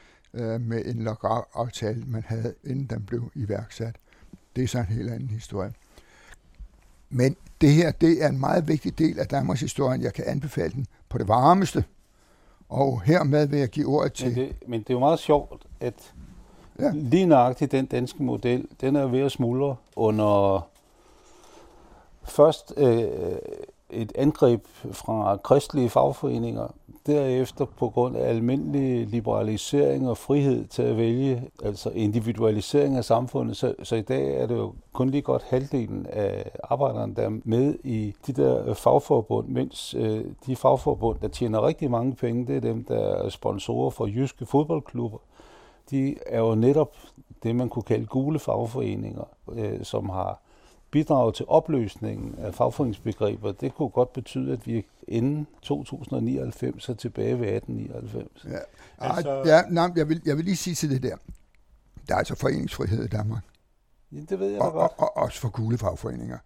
[0.60, 3.96] med en lockout-aftale, man havde, inden den blev iværksat.
[4.56, 5.74] Det er så en helt anden historie.
[7.10, 10.02] Men det her, det er en meget vigtig del af Danmarks historie.
[10.02, 11.84] Jeg kan anbefale den på det varmeste.
[12.70, 14.28] Og hermed vil jeg give ordet til...
[14.28, 16.14] Men det, men det er jo meget sjovt, at
[16.80, 16.92] ja.
[16.94, 20.62] lige nøjagtigt den danske model, den er ved at smuldre under
[22.24, 23.08] først øh,
[23.90, 26.68] et angreb fra kristelige fagforeninger,
[27.08, 33.58] derefter på grund af almindelig liberalisering og frihed til at vælge, altså individualisering af samfundet.
[33.58, 37.40] Så, så i dag er det jo kun lige godt halvdelen af arbejderne, der er
[37.44, 42.48] med i de der øh, fagforbund, mens øh, de fagforbund, der tjener rigtig mange penge,
[42.48, 45.18] det er dem, der er sponsorer for jyske fodboldklubber.
[45.92, 46.96] De er jo netop
[47.44, 50.40] det, man kunne kalde gule fagforeninger, øh, som har
[50.92, 57.40] bidrage til opløsningen af fagforeningsbegreber, det kunne godt betyde, at vi inden 2099 er tilbage
[57.40, 58.46] ved 1899.
[58.52, 58.58] Ja,
[58.98, 59.44] altså...
[59.46, 61.16] ja nej, jeg, vil, jeg vil lige sige til det der.
[62.08, 63.44] Der er altså foreningsfrihed i Danmark.
[64.12, 64.92] Ja, det ved jeg og, godt.
[64.98, 66.38] Og, og også for gule fagforeninger.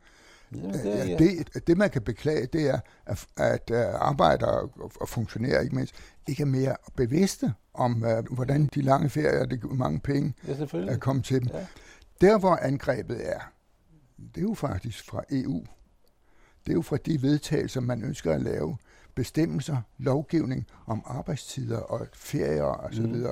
[0.55, 4.69] Jamen, det, ja, det, det, man kan beklage, det er, at, at arbejdere
[5.01, 5.95] og funktionærer ikke mindst,
[6.27, 10.97] ikke er mere bevidste om, uh, hvordan de lange ferier, det mange penge, ja, er
[10.97, 11.49] kommet til dem.
[11.53, 11.65] Ja.
[12.21, 13.39] Der, hvor angrebet er,
[14.35, 15.65] det er jo faktisk fra EU.
[16.65, 18.77] Det er jo fra de vedtagelser, man ønsker at lave.
[19.15, 23.05] Bestemmelser, lovgivning om arbejdstider og ferier osv.
[23.05, 23.25] Mm.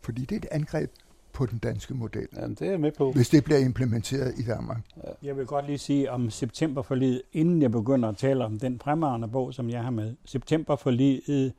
[0.00, 0.90] Fordi det er et angreb
[1.32, 2.28] på den danske model.
[2.36, 3.12] Jamen, det er jeg med på.
[3.12, 4.80] Hvis det bliver implementeret i Danmark.
[5.22, 9.28] Jeg vil godt lige sige om septemberforliget, inden jeg begynder at tale om den fremragende
[9.28, 10.14] bog, som jeg har med.
[10.24, 11.52] Septemberforliget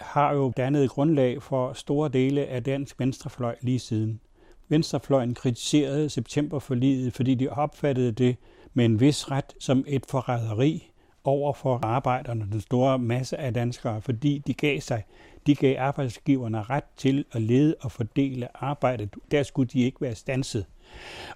[0.00, 4.20] har jo dannet grundlag for store dele af dansk venstrefløj lige siden.
[4.68, 8.36] Venstrefløjen kritiserede septemberforliget, fordi de opfattede det
[8.74, 10.90] med en vis ret som et forræderi
[11.24, 15.04] over for arbejderne, den store masse af danskere, fordi de gav sig.
[15.46, 19.14] De gav arbejdsgiverne ret til at lede og fordele arbejdet.
[19.30, 20.66] Der skulle de ikke være stanset.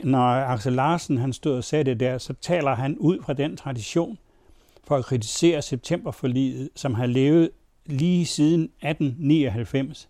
[0.00, 3.56] Når Axel Larsen han stod og sagde det der, så taler han ud fra den
[3.56, 4.18] tradition
[4.84, 7.50] for at kritisere septemberforliget, som har levet
[7.86, 10.08] lige siden 1899.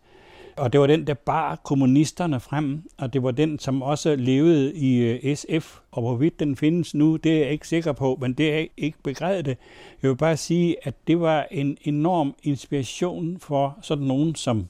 [0.60, 4.74] Og det var den, der bar kommunisterne frem, og det var den, som også levede
[4.76, 5.78] i øh, SF.
[5.90, 8.98] Og hvorvidt den findes nu, det er jeg ikke sikker på, men det er ikke
[9.02, 9.56] begredet det.
[10.02, 14.68] Jeg vil bare sige, at det var en enorm inspiration for sådan nogen som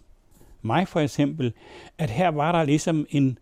[0.63, 1.53] mig for eksempel,
[1.99, 3.39] at her var der ligesom en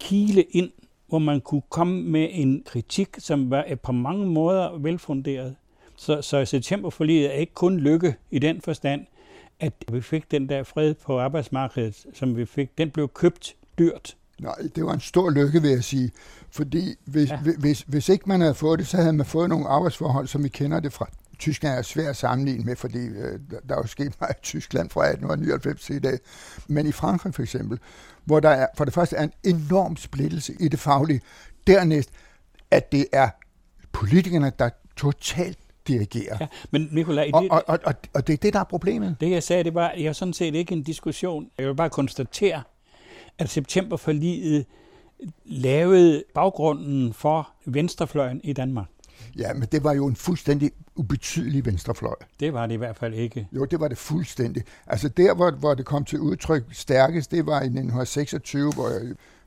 [0.00, 0.70] kile ind,
[1.08, 5.56] hvor man kunne komme med en kritik, som var øh, på mange måder velfunderet.
[5.96, 9.06] Så, så septemberforliget er ikke kun lykke i den forstand,
[9.60, 14.16] at vi fik den der fred på arbejdsmarkedet, som vi fik, den blev købt dyrt.
[14.40, 16.10] Nej, det var en stor lykke, vil jeg sige.
[16.50, 17.38] Fordi hvis, ja.
[17.58, 20.48] hvis, hvis ikke man havde fået det, så havde man fået nogle arbejdsforhold, som vi
[20.48, 21.06] kender det fra
[21.38, 24.90] Tyskland er svært at sammenligne med, fordi øh, der er jo sket meget i Tyskland
[24.90, 26.18] fra 1899 til i dag.
[26.66, 27.78] Men i Frankrig for eksempel,
[28.24, 31.20] hvor der er, for det første er en enorm splittelse i det faglige.
[31.66, 32.10] Dernæst,
[32.70, 33.28] at det er
[33.92, 35.58] politikerne, der totalt
[35.90, 36.36] dirigere.
[36.40, 39.16] Ja, men Nicolai, og, og, og, og, og det er det, der er problemet.
[39.20, 41.50] Det jeg sagde, det var, jeg er sådan set ikke en diskussion.
[41.58, 42.62] Jeg vil bare konstatere,
[43.38, 44.66] at septemberforliget
[45.44, 48.86] lavede baggrunden for venstrefløjen i Danmark.
[49.38, 52.14] Ja, men det var jo en fuldstændig ubetydelig venstrefløj.
[52.40, 53.48] Det var det i hvert fald ikke.
[53.52, 54.62] Jo, det var det fuldstændig.
[54.86, 58.90] Altså der, hvor, hvor det kom til udtryk stærkest, det var i 1926, hvor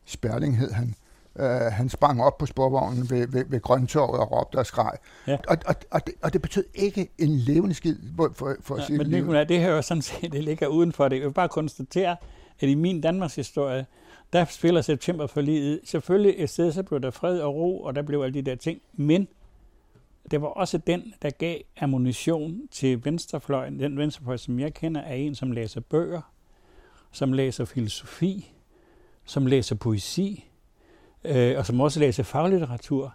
[0.06, 0.96] Sperling hed han.
[1.40, 4.92] Uh, han sprang op på sporvognen ved, ved, ved Grøntorvet og råbte og skreg.
[5.28, 5.38] Ja.
[5.48, 8.82] Og, og, og, det, og det betød ikke en levende skid for, for, for ja,
[8.82, 11.16] at sige Men Nicolai, det her jo sådan set, det ligger uden for det.
[11.16, 12.16] Jeg vil bare konstatere,
[12.60, 13.86] at i min Danmarks historie,
[14.34, 18.22] der spiller septemberforliget selvfølgelig et sted, så blev der fred og ro, og der blev
[18.22, 18.82] alle de der ting.
[18.94, 19.28] Men
[20.32, 23.80] det var også den, der gav ammunition til venstrefløjen.
[23.80, 26.22] Den venstrefløj, som jeg kender, er en, som læser bøger,
[27.12, 28.54] som læser filosofi,
[29.26, 30.50] som læser poesi,
[31.26, 33.14] øh, og som også læser faglitteratur,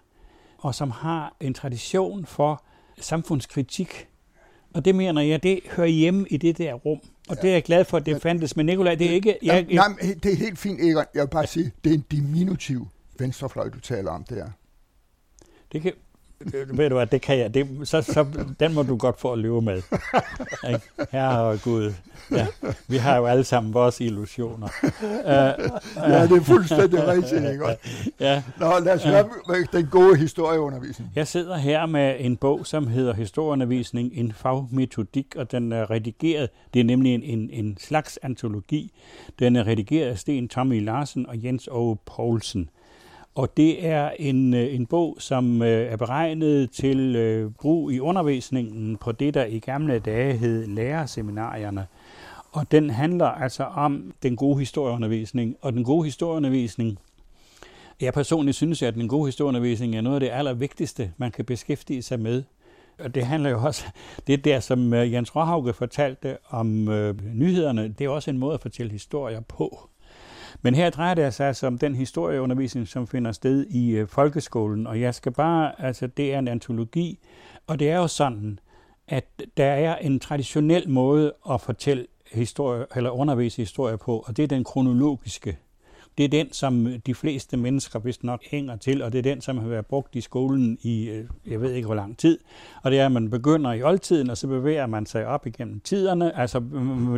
[0.58, 2.64] og som har en tradition for
[3.00, 4.08] samfundskritik.
[4.74, 7.00] Og det mener jeg, det hører hjemme i det der rum.
[7.28, 7.42] Og ja.
[7.42, 8.56] det er jeg glad for, at det men, fandtes.
[8.56, 9.38] Men Nikolaj, det er ikke...
[9.42, 11.04] Jeg, jeg, nej, det er helt fint, Egon.
[11.14, 14.46] Jeg vil bare sige, det er en diminutiv venstrefløj, du taler om der.
[15.72, 15.92] Det kan,
[16.76, 18.26] ved du hvad, det kan jeg, det, så, så,
[18.60, 19.82] den må du godt få at leve med.
[21.12, 21.92] Herre Gud,
[22.30, 22.46] ja,
[22.88, 24.68] vi har jo alle sammen vores illusioner.
[25.96, 27.64] Ja, det er fuldstændig rigtigt, ikke
[28.20, 28.42] ja.
[28.60, 29.28] Nå, lad os høre
[29.72, 31.12] den gode historieundervisning.
[31.16, 36.50] Jeg sidder her med en bog, som hedder Historieundervisning, en fagmetodik, og den er redigeret,
[36.74, 38.92] det er nemlig en, en, en slags antologi.
[39.38, 42.70] Den er redigeret af Sten Tommy Larsen og Jens Ove Poulsen.
[43.34, 48.00] Og det er en, øh, en bog, som øh, er beregnet til øh, brug i
[48.00, 51.86] undervisningen på det, der i gamle dage hed lærerseminarierne.
[52.52, 55.56] Og den handler altså om den gode historieundervisning.
[55.60, 56.98] Og den gode historieundervisning,
[58.00, 62.02] jeg personligt synes, at den gode historieundervisning er noget af det allervigtigste, man kan beskæftige
[62.02, 62.42] sig med.
[62.98, 63.84] Og det handler jo også,
[64.26, 68.60] det der, som Jens Råhauke fortalte om øh, nyhederne, det er også en måde at
[68.60, 69.88] fortælle historier på.
[70.62, 74.86] Men her drejer det sig altså om den historieundervisning, som finder sted i øh, folkeskolen,
[74.86, 77.18] og jeg skal bare, altså det er en antologi,
[77.66, 78.58] og det er jo sådan,
[79.08, 84.42] at der er en traditionel måde at fortælle historie, eller undervise historie på, og det
[84.42, 85.58] er den kronologiske
[86.18, 89.22] det er den, som øh, de fleste mennesker vist nok hænger til, og det er
[89.22, 92.38] den, som har været brugt i skolen i, øh, jeg ved ikke hvor lang tid.
[92.82, 95.80] Og det er, at man begynder i oldtiden, og så bevæger man sig op igennem
[95.80, 96.38] tiderne.
[96.38, 96.62] Altså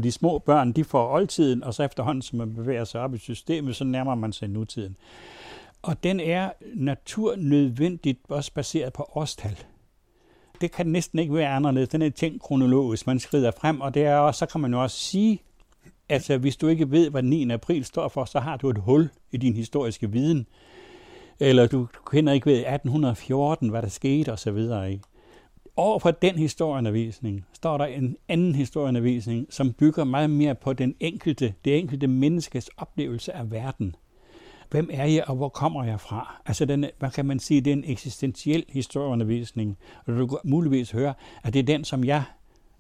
[0.03, 3.19] de små børn, de får oldtiden, og så efterhånden, som man bevæger sig op i
[3.19, 4.97] systemet, så nærmer man sig nutiden.
[5.83, 9.57] Og den er naturnødvendigt også baseret på årstal
[10.61, 11.89] det kan næsten ikke være anderledes.
[11.89, 13.07] Den er tænkt kronologisk.
[13.07, 15.43] Man skrider frem, og det er også, så kan man jo også sige,
[16.11, 17.51] Altså, hvis du ikke ved, hvad 9.
[17.51, 20.47] april står for, så har du et hul i din historiske viden.
[21.41, 24.59] Eller du kender ikke ved 1814, hvad der skete osv.
[25.77, 30.95] Over for den historieundervisning står der en anden historieundervisning, som bygger meget mere på den
[31.01, 33.97] enkelte, det enkelte menneskes oplevelse af verden.
[34.71, 36.43] Hvem er jeg, og hvor kommer jeg fra?
[36.47, 39.79] Altså, den, hvad kan man sige, det er en eksistentiel historieundervisning.
[40.07, 42.23] Og du kan muligvis høre, at det er den, som jeg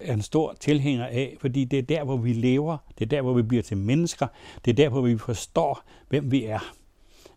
[0.00, 3.22] er en stor tilhænger af, fordi det er der, hvor vi lever, det er der,
[3.22, 4.26] hvor vi bliver til mennesker,
[4.64, 6.74] det er der, hvor vi forstår, hvem vi er.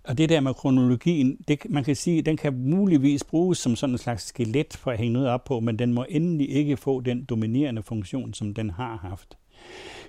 [0.03, 3.93] Og det der med kronologien, det, man kan sige, den kan muligvis bruges som sådan
[3.93, 7.01] en slags skelet for at hænge noget op på, men den må endelig ikke få
[7.01, 9.37] den dominerende funktion, som den har haft.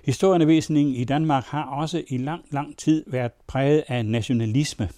[0.05, 4.89] Historieundervisningen i Danmark har også i lang, lang tid været præget af nationalisme.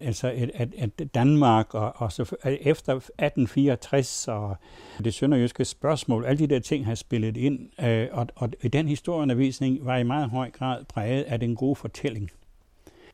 [0.00, 4.56] Altså at, at, at Danmark og, og så efter 1864 og
[5.04, 9.78] det sønderjyske spørgsmål, alle de der ting har spillet ind, øh, og, og den historieundervisning
[9.86, 12.30] var i meget høj grad præget af den gode fortælling.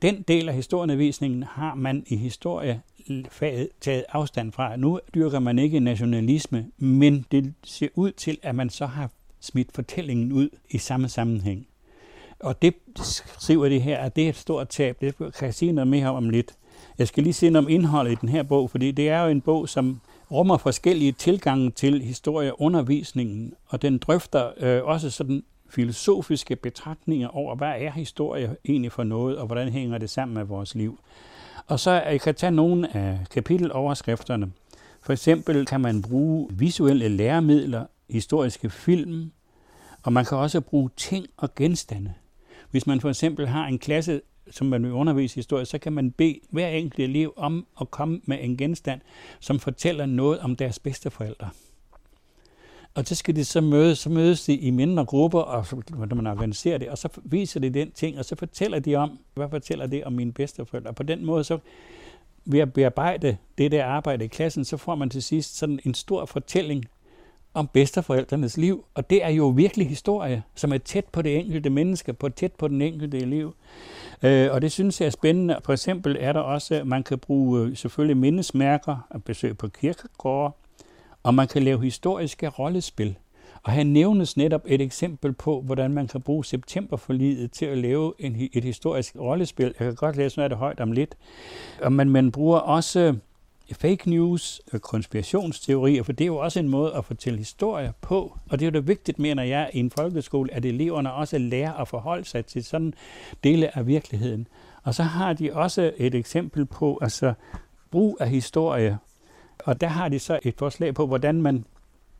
[0.03, 4.77] Den del af historieundervisningen har man i historiefaget taget afstand fra.
[4.77, 9.72] Nu dyrker man ikke nationalisme, men det ser ud til, at man så har smidt
[9.75, 11.66] fortællingen ud i samme sammenhæng.
[12.38, 12.75] Og det
[13.38, 15.01] skriver det her, at det er et stort tab.
[15.01, 16.55] Det kan jeg sige noget mere om lidt.
[16.99, 19.29] Jeg skal lige se noget om indholdet i den her bog, fordi det er jo
[19.29, 26.57] en bog, som rummer forskellige tilgange til historieundervisningen, og den drøfter øh, også sådan filosofiske
[26.57, 30.75] betragtninger over, hvad er historie egentlig for noget, og hvordan hænger det sammen med vores
[30.75, 30.99] liv.
[31.67, 34.53] Og så jeg kan tage nogle af kapiteloverskrifterne.
[35.03, 39.31] For eksempel kan man bruge visuelle læremidler, historiske film,
[40.03, 42.13] og man kan også bruge ting og genstande.
[42.71, 45.93] Hvis man for eksempel har en klasse, som man vil undervise i historie, så kan
[45.93, 49.01] man bede hver enkelt elev om at komme med en genstand,
[49.41, 51.51] som fortæller noget om deres bedsteforældre.
[52.95, 56.15] Og så skal de så mødes, så mødes de i mindre grupper, og så, når
[56.17, 59.49] man organiserer det, og så viser de den ting, og så fortæller de om, hvad
[59.51, 60.91] fortæller det om mine bedsteforældre.
[60.91, 61.59] Og på den måde, så
[62.45, 65.95] ved at bearbejde det der arbejde i klassen, så får man til sidst sådan en
[65.95, 66.85] stor fortælling
[67.57, 68.85] om bedsteforældrenes liv.
[68.95, 72.53] Og det er jo virkelig historie, som er tæt på det enkelte menneske, på tæt
[72.53, 73.55] på den enkelte elev.
[74.23, 75.59] Øh, og det synes jeg er spændende.
[75.64, 80.55] For eksempel er der også, man kan bruge øh, selvfølgelig mindesmærker og besøg på kirkegårde,
[81.23, 83.16] og man kan lave historiske rollespil.
[83.62, 88.12] Og her nævnes netop et eksempel på, hvordan man kan bruge septemberforliget til at lave
[88.19, 89.64] en, et historisk rollespil.
[89.64, 91.16] Jeg kan godt læse noget af det højt om lidt.
[91.83, 93.14] Og man, man bruger også
[93.73, 98.39] fake news og konspirationsteorier, for det er jo også en måde at fortælle historier på.
[98.51, 101.73] Og det er jo det vigtigt, mener jeg, i en folkeskole, at eleverne også lærer
[101.73, 102.95] at forholde sig til sådan
[103.45, 104.49] dele af virkeligheden.
[104.83, 107.35] Og så har de også et eksempel på altså,
[107.91, 108.99] brug af historie
[109.59, 111.65] og der har de så et forslag på, hvordan man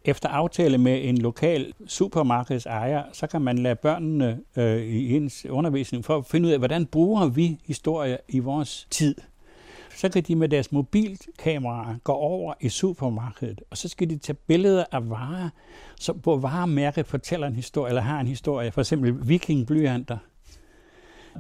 [0.05, 6.05] efter aftale med en lokal supermarkedsejer, så kan man lade børnene øh, i ens undervisning
[6.05, 9.15] for at finde ud af, hvordan bruger vi historie i vores tid.
[9.97, 14.37] Så kan de med deres mobilkameraer gå over i supermarkedet, og så skal de tage
[14.47, 15.49] billeder af varer,
[15.97, 18.73] så, hvor varemærket fortæller en historie, eller har en historie.
[18.73, 20.19] For eksempel vikingblyanter.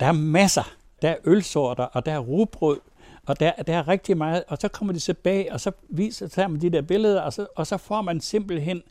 [0.00, 0.74] Der er masser.
[1.02, 2.80] Der er ølsorter, og der er rugbrød,
[3.26, 6.48] og der, der er rigtig meget, og så kommer de tilbage, og så viser så
[6.48, 8.82] man de der billeder, og så, og så får man simpelthen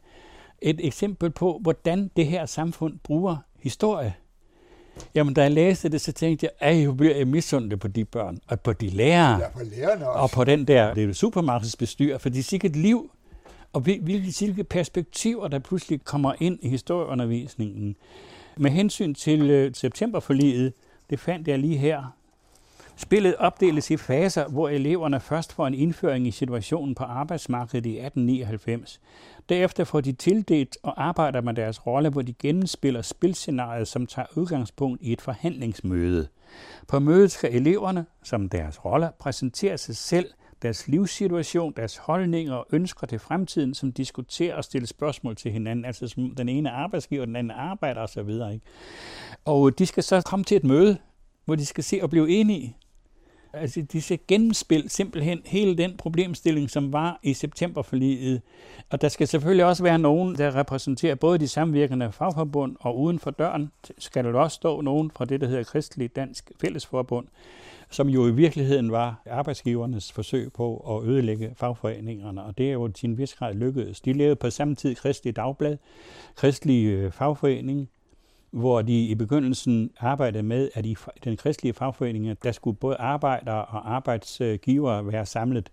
[0.62, 4.13] et eksempel på, hvordan det her samfund bruger historie.
[5.15, 8.39] Jamen, da jeg læste det, så tænkte jeg, at jeg bliver misundelig på de børn,
[8.47, 10.19] og på de lærere, ja, på lærerne også.
[10.19, 13.12] og på den der det supermarkedsbestyr, for de er sikkert liv,
[13.73, 17.95] og hvilke perspektiver, der pludselig kommer ind i historieundervisningen.
[18.58, 20.73] Med hensyn til øh, septemberforliget,
[21.10, 22.15] det fandt jeg lige her,
[22.97, 27.89] Spillet opdeles i faser, hvor eleverne først får en indføring i situationen på arbejdsmarkedet i
[27.89, 29.01] 1899.
[29.49, 34.25] Derefter får de tildelt og arbejder med deres rolle, hvor de gennemspiller spilscenariet, som tager
[34.36, 36.27] udgangspunkt i et forhandlingsmøde.
[36.88, 40.29] På mødet skal eleverne, som deres roller, præsentere sig selv,
[40.62, 45.86] deres livssituation, deres holdninger og ønsker til fremtiden, som diskuterer og stiller spørgsmål til hinanden,
[45.86, 48.29] altså som den ene arbejdsgiver, den anden arbejder osv.
[49.45, 50.97] Og de skal så komme til et møde,
[51.45, 52.77] hvor de skal se og blive enige.
[53.55, 58.41] Altså, de skal gennemspil simpelthen hele den problemstilling, som var i septemberforliget.
[58.89, 63.19] Og der skal selvfølgelig også være nogen, der repræsenterer både de samvirkende fagforbund, og uden
[63.19, 67.27] for døren skal der også stå nogen fra det, der hedder Kristelig Dansk Fællesforbund,
[67.89, 72.87] som jo i virkeligheden var arbejdsgivernes forsøg på at ødelægge fagforeningerne, og det er jo
[72.87, 74.01] til en vis grad lykkedes.
[74.01, 75.77] De levede på samme tid Kristelig Dagblad,
[76.35, 77.89] Kristelig øh, Fagforening,
[78.55, 83.65] hvor de i begyndelsen arbejdede med, at i den kristelige fagforening, der skulle både arbejdere
[83.65, 85.71] og arbejdsgivere være samlet.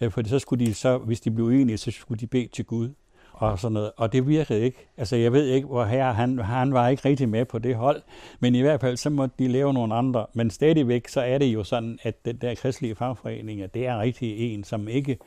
[0.00, 2.64] Øh, For så skulle de så, hvis de blev uenige, så skulle de bede til
[2.64, 2.90] Gud
[3.32, 3.90] og sådan noget.
[3.96, 4.88] Og det virkede ikke.
[4.96, 8.02] Altså, jeg ved ikke, hvor her han, han var ikke rigtig med på det hold,
[8.40, 10.26] men i hvert fald, så måtte de lave nogle andre.
[10.34, 14.54] Men stadigvæk, så er det jo sådan, at den der kristelige fagforening, det er rigtig
[14.54, 15.18] en, som ikke...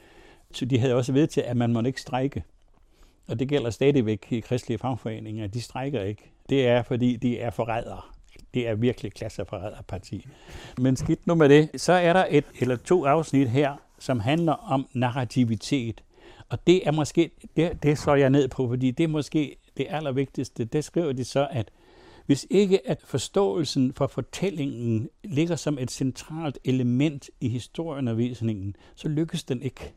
[0.54, 2.44] Så de havde også ved til, at man måtte ikke strejke.
[3.30, 5.48] Og det gælder stadigvæk i kristelige fagforeninger.
[5.48, 6.32] De strækker ikke.
[6.50, 8.02] Det er, fordi de er forrædere.
[8.54, 10.28] Det er virkelig klasseforræderparti.
[10.78, 11.82] Men skidt nu med det.
[11.82, 16.04] Så er der et eller to afsnit her, som handler om narrativitet.
[16.50, 19.86] Og det er måske, det, det slår jeg ned på, fordi det er måske det
[19.90, 20.66] allervigtigste.
[20.66, 21.72] Det skriver de så, at
[22.26, 29.44] hvis ikke at forståelsen for fortællingen ligger som et centralt element i historieundervisningen, så lykkes
[29.44, 29.94] den ikke.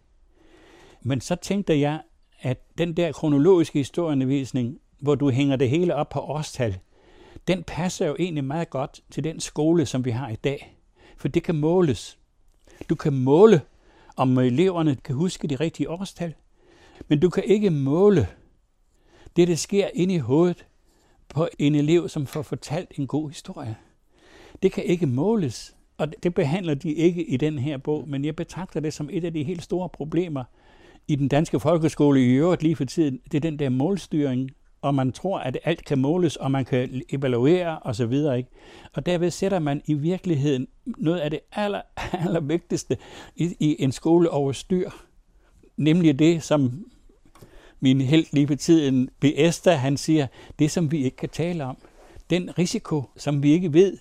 [1.03, 2.01] Men så tænkte jeg,
[2.43, 6.79] at den der kronologiske historieundervisning hvor du hænger det hele op på årstal,
[7.49, 10.79] den passer jo egentlig meget godt til den skole, som vi har i dag.
[11.17, 12.19] For det kan måles.
[12.89, 13.61] Du kan måle,
[14.17, 16.35] om eleverne kan huske de rigtige årstal,
[17.09, 18.29] men du kan ikke måle
[19.37, 20.67] det, der sker inde i hovedet
[21.29, 23.77] på en elev, som får fortalt en god historie.
[24.63, 28.37] Det kan ikke måles, og det behandler de ikke i den her bog, men jeg
[28.37, 30.45] betragter det som et af de helt store problemer
[31.09, 33.21] i den danske folkeskole i øvrigt lige for tiden.
[33.25, 34.51] Det er den der målstyring,
[34.83, 38.13] og man tror, at alt kan måles, og man kan evaluere osv.
[38.13, 38.49] Ikke?
[38.93, 41.81] Og derved sætter man i virkeligheden noget af det aller,
[42.27, 42.97] aller vigtigste
[43.37, 44.91] i, i en skole over styr.
[45.77, 46.87] Nemlig det, som
[47.81, 50.27] min helt lige på tiden, Biesta, han siger,
[50.59, 51.77] det som vi ikke kan tale om.
[52.31, 53.99] Den risiko, som vi ikke ved,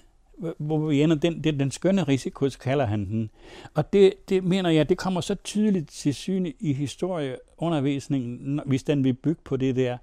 [0.58, 3.30] hvor vi ender, den, den, den skønne risiko, så kalder han den.
[3.74, 9.04] Og det, det mener jeg, det kommer så tydeligt til syne i historieundervisningen, hvis den
[9.04, 9.98] vil bygge på det der.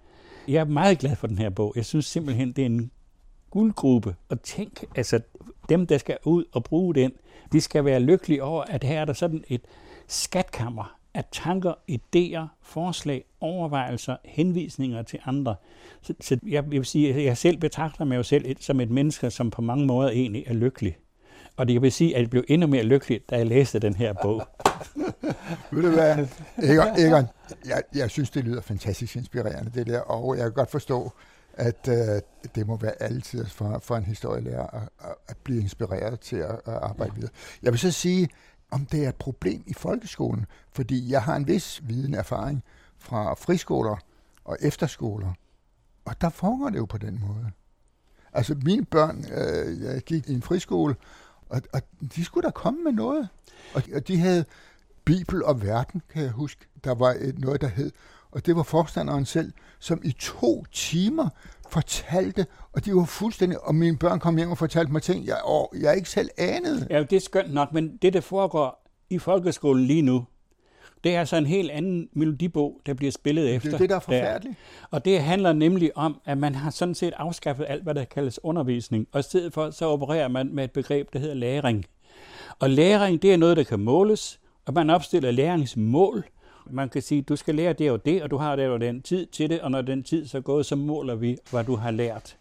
[0.49, 1.73] Jeg er meget glad for den her bog.
[1.77, 2.91] Jeg synes simpelthen, det er en
[3.51, 4.15] guldgruppe.
[4.29, 5.21] Og tænk, altså
[5.69, 7.13] dem, der skal ud og bruge den,
[7.53, 9.61] de skal være lykkelige over, at her er der sådan et
[10.07, 15.55] skatkammer af tanker, idéer, forslag, overvejelser, henvisninger til andre.
[16.03, 18.81] Så, så jeg, jeg vil sige, at jeg selv betragter mig jo selv et, som
[18.81, 20.97] et menneske, som på mange måder egentlig er lykkelig.
[21.57, 23.95] Og det jeg vil sige, at jeg blev endnu mere lykkelig, da jeg læste den
[23.95, 24.43] her bog.
[25.73, 26.27] Ved du hvad,
[26.63, 27.27] Egon, Egon
[27.67, 31.13] jeg, jeg synes, det lyder fantastisk inspirerende, det der, og jeg kan godt forstå,
[31.55, 32.23] at øh,
[32.55, 36.75] det må være altid for, for en historielærer at, at, blive inspireret til at, at
[36.75, 37.31] arbejde videre.
[37.63, 38.29] Jeg vil så sige,
[38.71, 42.65] om det er et problem i folkeskolen, fordi jeg har en vis viden erfaring
[42.99, 43.97] fra friskoler
[44.45, 45.33] og efterskoler,
[46.05, 47.51] og der foregår det jo på den måde.
[48.33, 50.97] Altså mine børn, øh, jeg gik i en friskole,
[51.49, 51.83] og, og
[52.17, 53.29] de skulle da komme med noget.
[53.75, 54.45] Og, og de havde
[55.05, 56.67] Bibel og verden, kan jeg huske.
[56.85, 57.93] Der var et, noget, der hed,
[58.31, 61.29] og det var forstanderen selv, som i to timer
[61.71, 65.37] fortalte, og de var fuldstændig, og mine børn kom hjem og fortalte mig ting, jeg,
[65.45, 66.87] og jeg ikke selv anede.
[66.91, 70.25] Ja, det er skønt nok, men det, der foregår i folkeskolen lige nu,
[71.05, 73.71] det er altså en helt anden melodibog, der bliver spillet efter.
[73.71, 74.57] Det er det, der er forfærdeligt.
[74.81, 74.87] Der.
[74.91, 78.45] Og det handler nemlig om, at man har sådan set afskaffet alt, hvad der kaldes
[78.45, 81.85] undervisning, og i stedet for, så opererer man med et begreb, der hedder læring.
[82.59, 86.25] Og læring, det er noget, der kan måles, og man opstiller læringsmål,
[86.71, 89.03] man kan sige, du skal lære det og det, og du har det og den
[89.03, 91.77] tid til det, og når den tid så er gået, så måler vi, hvad du
[91.77, 92.37] har lært.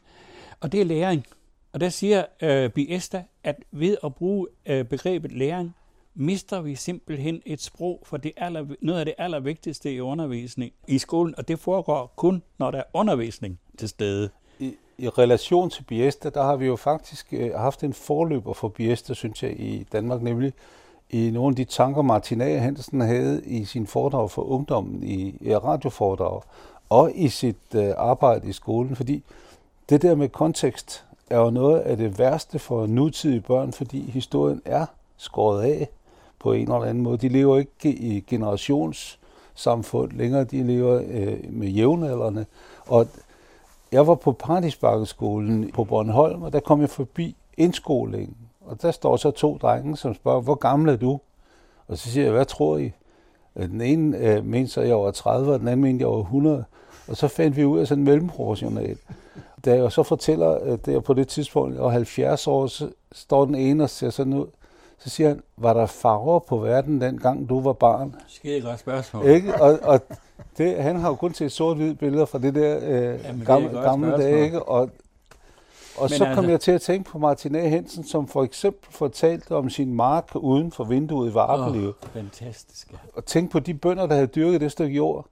[0.61, 1.25] Og det er læring.
[1.73, 5.75] Og der siger øh, Biesta, at ved at bruge øh, begrebet læring,
[6.15, 10.97] mister vi simpelthen et sprog for det aller, noget af det allervigtigste i undervisning i
[10.97, 14.30] skolen, og det foregår kun, når der er undervisning til stede.
[14.59, 18.67] I, i relation til Biesta, der har vi jo faktisk øh, haft en forløber for
[18.67, 20.53] Biesta, synes jeg, i Danmark, nemlig
[21.10, 22.58] i nogle af de tanker, Martin A.
[22.58, 26.41] Hansen havde i sin foredrag for ungdommen i, i radioforedrag
[26.89, 29.24] og i sit øh, arbejde i skolen, fordi
[29.89, 34.62] det der med kontekst er jo noget af det værste for nutidige børn, fordi historien
[34.66, 34.86] er
[35.18, 35.89] skåret af
[36.39, 37.18] på en eller anden måde.
[37.18, 42.45] De lever ikke i generationssamfund længere, de lever øh, med jævnaldrende.
[42.86, 43.08] Og
[43.91, 48.46] jeg var på Paradisbakkeskolen på Bornholm, og der kom jeg forbi indskolingen.
[48.68, 51.20] Og der står så to drenge, som spørger, hvor gammel er du?
[51.88, 52.91] Og så siger jeg, hvad tror I?
[53.57, 56.18] Den ene øh, mente så, at jeg var 30, og den anden mente, at jeg
[56.18, 56.65] var 100.
[57.07, 58.97] Og så fandt vi ud af sådan en mellemproportional.
[59.65, 62.89] Da jeg så fortæller, øh, det er på det tidspunkt, jeg var 70 år, så
[63.11, 64.47] står den ene og ser sådan ud.
[64.97, 68.15] Så siger han, var der farver på verden dengang du var barn?
[68.28, 69.26] Skide godt spørgsmål.
[69.26, 69.61] Ikke?
[69.61, 70.01] Og, og
[70.57, 73.84] det, han har jo kun set sort-hvide billeder fra det der øh, Jamen, gamle, det
[73.84, 74.45] gamle dage.
[74.45, 74.63] Ikke?
[74.63, 74.89] Og
[75.97, 76.49] og Men så kom altså...
[76.49, 77.67] jeg til at tænke på Martin A.
[77.67, 81.87] Hensen, som for eksempel fortalte om sin mark uden for vinduet i Varpeliv.
[81.87, 82.91] Oh, fantastisk.
[82.91, 82.97] Ja.
[83.13, 85.25] Og tænk på de bønder, der havde dyrket det stykke jord.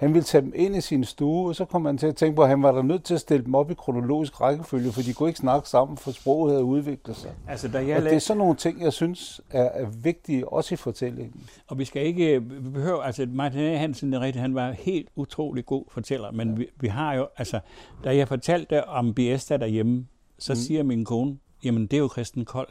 [0.00, 2.36] Han ville tage dem ind i sin stue, og så kom man til at tænke
[2.36, 5.02] på, at han var der nødt til at stille dem op i kronologisk rækkefølge, for
[5.02, 7.30] de kunne ikke snakke sammen, for sproget havde udviklet sig.
[7.48, 10.74] Altså, da jeg og det er sådan nogle ting, jeg synes er, er vigtige, også
[10.74, 11.48] i fortællingen.
[11.66, 13.76] Og vi skal ikke, vi behøver, altså Martin A.
[13.76, 16.54] Hansen, er rigtigt, han var helt utrolig god fortæller, men ja.
[16.54, 17.60] vi, vi har jo, altså,
[18.04, 20.06] da jeg fortalte om Biesta derhjemme,
[20.38, 20.56] så mm.
[20.56, 22.68] siger min kone, jamen det er jo Christen Kold.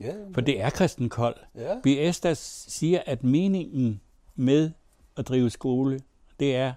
[0.00, 1.36] Ja, For det er Christen Kold.
[1.56, 1.80] Ja.
[1.82, 4.00] Biesta siger, at meningen
[4.36, 4.70] med
[5.16, 6.00] at drive skole,
[6.40, 6.72] det er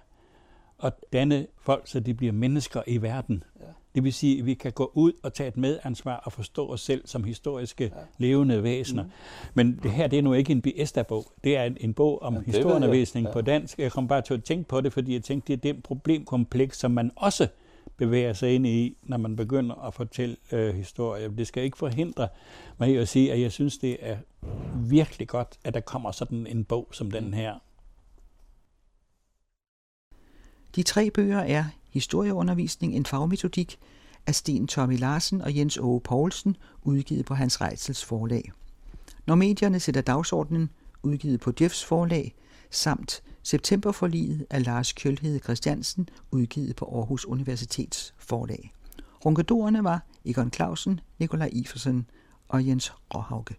[0.82, 3.44] at danne folk, så de bliver mennesker i verden.
[3.60, 3.64] Ja.
[3.94, 6.80] Det vil sige, at vi kan gå ud og tage et medansvar og forstå os
[6.80, 8.00] selv som historiske ja.
[8.18, 9.02] levende væsener.
[9.02, 9.10] Mm.
[9.54, 11.26] Men det her det er nu ikke en Biesta-bog.
[11.44, 13.32] Det er en, en bog om ja, historieundervisning ja.
[13.32, 13.78] på dansk.
[13.78, 16.78] Jeg kom bare til at tænke på det, fordi jeg tænkte, det er det problemkompleks,
[16.78, 17.48] som man også
[17.96, 21.28] bevæger sig ind i, når man begynder at fortælle øh, historier.
[21.28, 22.28] Det skal ikke forhindre
[22.78, 24.16] mig i at sige, at jeg synes, det er
[24.74, 27.54] virkelig godt, at der kommer sådan en bog som den her.
[30.76, 33.78] De tre bøger er Historieundervisning, en fagmetodik
[34.26, 38.52] af Sten Tommy Larsen og Jens Åge Poulsen, udgivet på Hans Reitsels forlag.
[39.26, 40.70] Når medierne sætter dagsordenen,
[41.02, 42.34] udgivet på Jeffs forlag,
[42.70, 48.72] samt Septemberforliget af Lars Kjølhede Christiansen, udgivet på Aarhus Universitets forlag.
[49.24, 52.06] Ronkedorerne var Egon Clausen, Nikolaj Iversen
[52.48, 53.54] og Jens Råhauke.